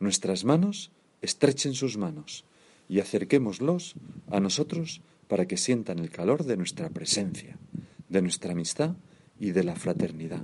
Nuestras 0.00 0.44
manos 0.44 0.90
estrechen 1.22 1.74
sus 1.74 1.96
manos 1.96 2.44
y 2.88 3.00
acerquémoslos 3.00 3.94
a 4.30 4.40
nosotros 4.40 5.02
para 5.26 5.46
que 5.46 5.56
sientan 5.56 5.98
el 5.98 6.10
calor 6.10 6.44
de 6.44 6.56
nuestra 6.56 6.88
presencia, 6.88 7.58
de 8.08 8.22
nuestra 8.22 8.52
amistad 8.52 8.96
y 9.38 9.50
de 9.52 9.64
la 9.64 9.76
fraternidad. 9.76 10.42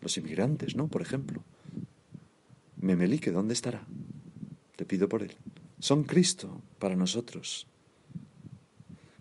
Los 0.00 0.16
inmigrantes, 0.16 0.76
¿no? 0.76 0.88
Por 0.88 1.02
ejemplo. 1.02 1.42
Memelique, 2.76 3.30
¿dónde 3.30 3.54
estará? 3.54 3.86
Te 4.76 4.84
pido 4.84 5.08
por 5.08 5.22
él. 5.22 5.32
Son 5.78 6.04
Cristo 6.04 6.62
para 6.78 6.96
nosotros. 6.96 7.66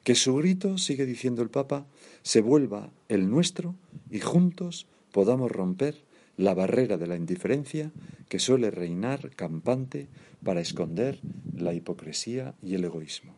Que 0.04 0.16
su 0.16 0.36
grito, 0.36 0.78
sigue 0.78 1.06
diciendo 1.06 1.42
el 1.42 1.50
Papa, 1.50 1.86
se 2.22 2.42
vuelva 2.42 2.92
el 3.10 3.30
nuestro 3.30 3.76
y 4.10 4.20
juntos 4.20 4.88
podamos 5.12 5.52
romper 5.52 6.04
la 6.38 6.54
barrera 6.54 6.98
de 6.98 7.08
la 7.08 7.18
indiferencia 7.18 7.92
que 8.30 8.40
suele 8.40 8.72
reinar 8.72 9.32
campante 9.36 10.08
para 10.44 10.62
esconder 10.62 11.20
la 11.56 11.74
hipocresía 11.74 12.56
y 12.64 12.76
el 12.76 12.86
egoísmo. 12.86 13.36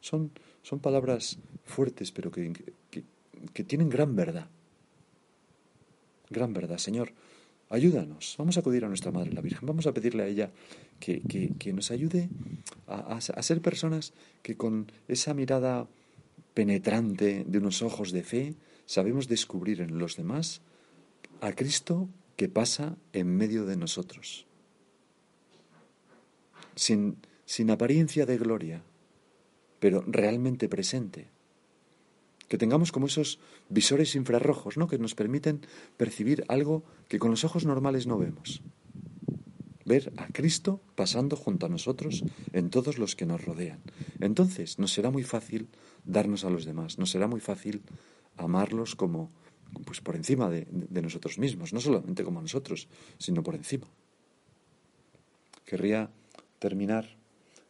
Son, 0.00 0.32
son 0.62 0.80
palabras 0.80 1.38
fuertes, 1.64 2.10
pero 2.10 2.30
que, 2.30 2.52
que, 2.90 3.04
tienen 3.64 3.88
gran 3.88 4.14
verdad. 4.16 4.48
Gran 6.30 6.52
verdad, 6.52 6.78
Señor. 6.78 7.12
Ayúdanos. 7.70 8.34
Vamos 8.38 8.56
a 8.56 8.60
acudir 8.60 8.84
a 8.84 8.88
nuestra 8.88 9.12
Madre 9.12 9.32
la 9.32 9.40
Virgen. 9.40 9.66
Vamos 9.66 9.86
a 9.86 9.92
pedirle 9.92 10.22
a 10.22 10.26
ella 10.26 10.50
que, 11.00 11.20
que 11.58 11.72
nos 11.72 11.90
ayude 11.90 12.28
a, 12.86 13.16
a, 13.16 13.42
ser 13.42 13.60
personas 13.60 14.14
que 14.42 14.56
con 14.56 14.90
esa 15.06 15.34
mirada 15.34 15.86
penetrante 16.54 17.44
de 17.46 17.58
unos 17.58 17.82
ojos 17.82 18.10
de 18.12 18.22
fe 18.22 18.54
sabemos 18.86 19.28
descubrir 19.28 19.80
en 19.80 19.98
los 19.98 20.16
demás 20.16 20.62
a 21.40 21.52
Cristo 21.52 22.08
que 22.36 22.48
pasa 22.48 22.96
en 23.12 23.36
medio 23.36 23.66
de 23.66 23.76
nosotros, 23.76 24.46
sin, 26.74 27.16
sin 27.44 27.70
apariencia 27.70 28.26
de 28.26 28.38
gloria, 28.38 28.82
pero 29.80 30.04
realmente 30.06 30.68
presente. 30.68 31.28
Que 32.48 32.58
tengamos 32.58 32.92
como 32.92 33.06
esos 33.06 33.38
visores 33.68 34.14
infrarrojos, 34.14 34.76
¿no? 34.76 34.88
Que 34.88 34.98
nos 34.98 35.14
permiten 35.14 35.60
percibir 35.96 36.44
algo 36.48 36.84
que 37.08 37.18
con 37.18 37.30
los 37.30 37.44
ojos 37.44 37.64
normales 37.64 38.06
no 38.06 38.18
vemos. 38.18 38.62
Ver 39.84 40.12
a 40.16 40.28
Cristo 40.28 40.80
pasando 40.96 41.36
junto 41.36 41.66
a 41.66 41.68
nosotros 41.68 42.24
en 42.52 42.70
todos 42.70 42.98
los 42.98 43.16
que 43.16 43.26
nos 43.26 43.44
rodean. 43.44 43.80
Entonces 44.20 44.78
nos 44.78 44.92
será 44.92 45.10
muy 45.10 45.22
fácil 45.22 45.68
darnos 46.04 46.44
a 46.44 46.50
los 46.50 46.64
demás, 46.64 46.98
nos 46.98 47.10
será 47.10 47.26
muy 47.26 47.40
fácil 47.40 47.82
amarlos 48.38 48.94
como, 48.94 49.30
pues 49.84 50.00
por 50.00 50.16
encima 50.16 50.48
de, 50.48 50.66
nosotros 51.02 51.38
mismos, 51.38 51.72
no 51.72 51.80
solamente 51.80 52.24
como 52.24 52.40
nosotros, 52.40 52.88
sino 53.18 53.42
por 53.42 53.54
encima. 53.54 53.86
Querría 55.64 56.10
terminar 56.58 57.16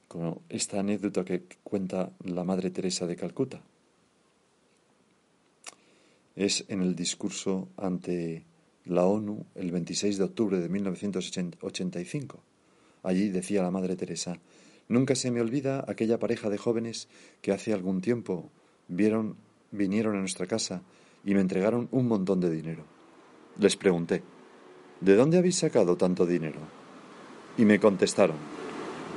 con 0.07 0.41
esta 0.49 0.81
anécdota 0.81 1.25
que 1.25 1.45
cuenta 1.65 2.13
la 2.25 2.45
Madre 2.45 2.71
Teresa 2.71 3.07
de 3.07 3.17
Calcuta. 3.17 3.63
Es 6.39 6.65
en 6.69 6.83
el 6.83 6.95
discurso 6.95 7.69
ante 7.77 8.47
la 8.85 9.05
ONU 9.07 9.45
el 9.57 9.73
26 9.73 10.19
de 10.19 10.23
octubre 10.23 10.61
de 10.61 10.69
1985. 10.69 12.45
Allí 13.03 13.29
decía 13.29 13.65
la 13.65 13.73
Madre 13.73 13.97
Teresa, 13.97 14.39
Nunca 14.87 15.17
se 15.17 15.33
me 15.33 15.41
olvida 15.41 15.85
aquella 15.89 16.21
pareja 16.21 16.49
de 16.49 16.57
jóvenes 16.57 17.09
que 17.43 17.51
hace 17.51 17.73
algún 17.73 18.01
tiempo 18.01 18.53
vinieron 18.87 19.37
a 19.73 20.21
nuestra 20.21 20.47
casa 20.47 20.83
y 21.25 21.35
me 21.35 21.41
entregaron 21.41 21.89
un 21.91 22.07
montón 22.07 22.39
de 22.39 22.53
dinero. 22.53 22.85
Les 23.59 23.75
pregunté, 23.75 24.23
¿de 25.01 25.17
dónde 25.17 25.39
habéis 25.39 25.57
sacado 25.57 25.97
tanto 25.97 26.25
dinero? 26.25 26.61
Y 27.57 27.65
me 27.65 27.81
contestaron, 27.81 28.37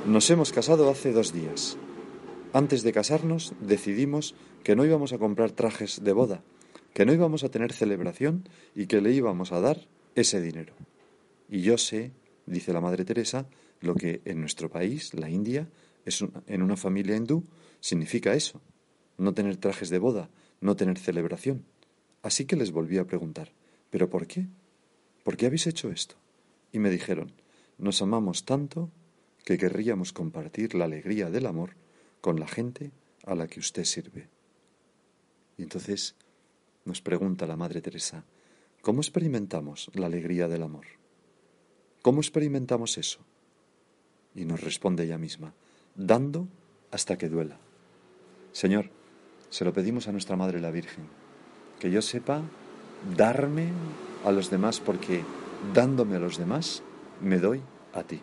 nos 0.08 0.28
hemos 0.28 0.50
casado 0.50 0.90
hace 0.90 1.12
dos 1.12 1.32
días. 1.32 1.78
Antes 2.52 2.82
de 2.82 2.92
casarnos 2.92 3.54
decidimos 3.60 4.34
que 4.64 4.74
no 4.74 4.84
íbamos 4.84 5.12
a 5.12 5.18
comprar 5.18 5.52
trajes 5.52 6.02
de 6.02 6.12
boda, 6.12 6.42
que 6.92 7.06
no 7.06 7.12
íbamos 7.12 7.44
a 7.44 7.50
tener 7.50 7.72
celebración 7.72 8.48
y 8.74 8.86
que 8.86 9.00
le 9.00 9.12
íbamos 9.12 9.52
a 9.52 9.60
dar 9.60 9.86
ese 10.14 10.40
dinero. 10.40 10.74
Y 11.48 11.62
yo 11.62 11.78
sé, 11.78 12.12
dice 12.46 12.72
la 12.72 12.80
Madre 12.80 13.04
Teresa, 13.04 13.46
lo 13.80 13.94
que 13.94 14.20
en 14.24 14.40
nuestro 14.40 14.70
país, 14.70 15.14
la 15.14 15.28
India, 15.28 15.68
es 16.04 16.24
en 16.46 16.62
una 16.62 16.76
familia 16.76 17.16
hindú, 17.16 17.44
significa 17.80 18.34
eso. 18.34 18.60
no 19.18 19.34
tener 19.34 19.56
trajes 19.56 19.88
de 19.90 19.98
boda, 19.98 20.30
no 20.60 20.74
tener 20.74 20.98
celebración. 20.98 21.64
Así 22.22 22.44
que 22.44 22.56
les 22.56 22.72
volví 22.72 22.98
a 22.98 23.06
preguntar, 23.06 23.52
¿pero 23.90 24.08
por 24.08 24.26
qué? 24.26 24.48
¿Por 25.22 25.36
qué 25.36 25.46
habéis 25.46 25.66
hecho 25.66 25.90
esto? 25.90 26.16
Y 26.72 26.78
me 26.78 26.90
dijeron, 26.90 27.32
nos 27.78 28.02
amamos 28.02 28.44
tanto 28.44 28.90
que 29.44 29.58
querríamos 29.58 30.12
compartir 30.12 30.74
la 30.74 30.86
alegría 30.86 31.30
del 31.30 31.46
amor 31.46 31.76
con 32.20 32.40
la 32.40 32.48
gente 32.48 32.90
a 33.24 33.34
la 33.34 33.46
que 33.46 33.60
usted 33.60 33.84
sirve. 33.84 34.28
Y 35.56 35.62
entonces 35.62 36.16
nos 36.84 37.00
pregunta 37.00 37.46
la 37.46 37.56
Madre 37.56 37.80
Teresa, 37.80 38.24
¿cómo 38.80 39.00
experimentamos 39.00 39.90
la 39.94 40.06
alegría 40.06 40.48
del 40.48 40.62
amor? 40.62 40.86
¿Cómo 42.02 42.20
experimentamos 42.20 42.98
eso? 42.98 43.20
Y 44.34 44.44
nos 44.44 44.60
responde 44.60 45.04
ella 45.04 45.18
misma, 45.18 45.54
dando 45.94 46.48
hasta 46.90 47.16
que 47.16 47.28
duela. 47.28 47.58
Señor, 48.52 48.90
se 49.50 49.64
lo 49.64 49.72
pedimos 49.72 50.08
a 50.08 50.12
nuestra 50.12 50.36
Madre 50.36 50.60
la 50.60 50.70
Virgen, 50.70 51.04
que 51.78 51.90
yo 51.90 52.02
sepa 52.02 52.42
darme 53.16 53.68
a 54.24 54.32
los 54.32 54.50
demás 54.50 54.80
porque 54.80 55.22
dándome 55.74 56.16
a 56.16 56.20
los 56.20 56.38
demás 56.38 56.82
me 57.20 57.38
doy 57.38 57.60
a 57.92 58.02
ti. 58.02 58.20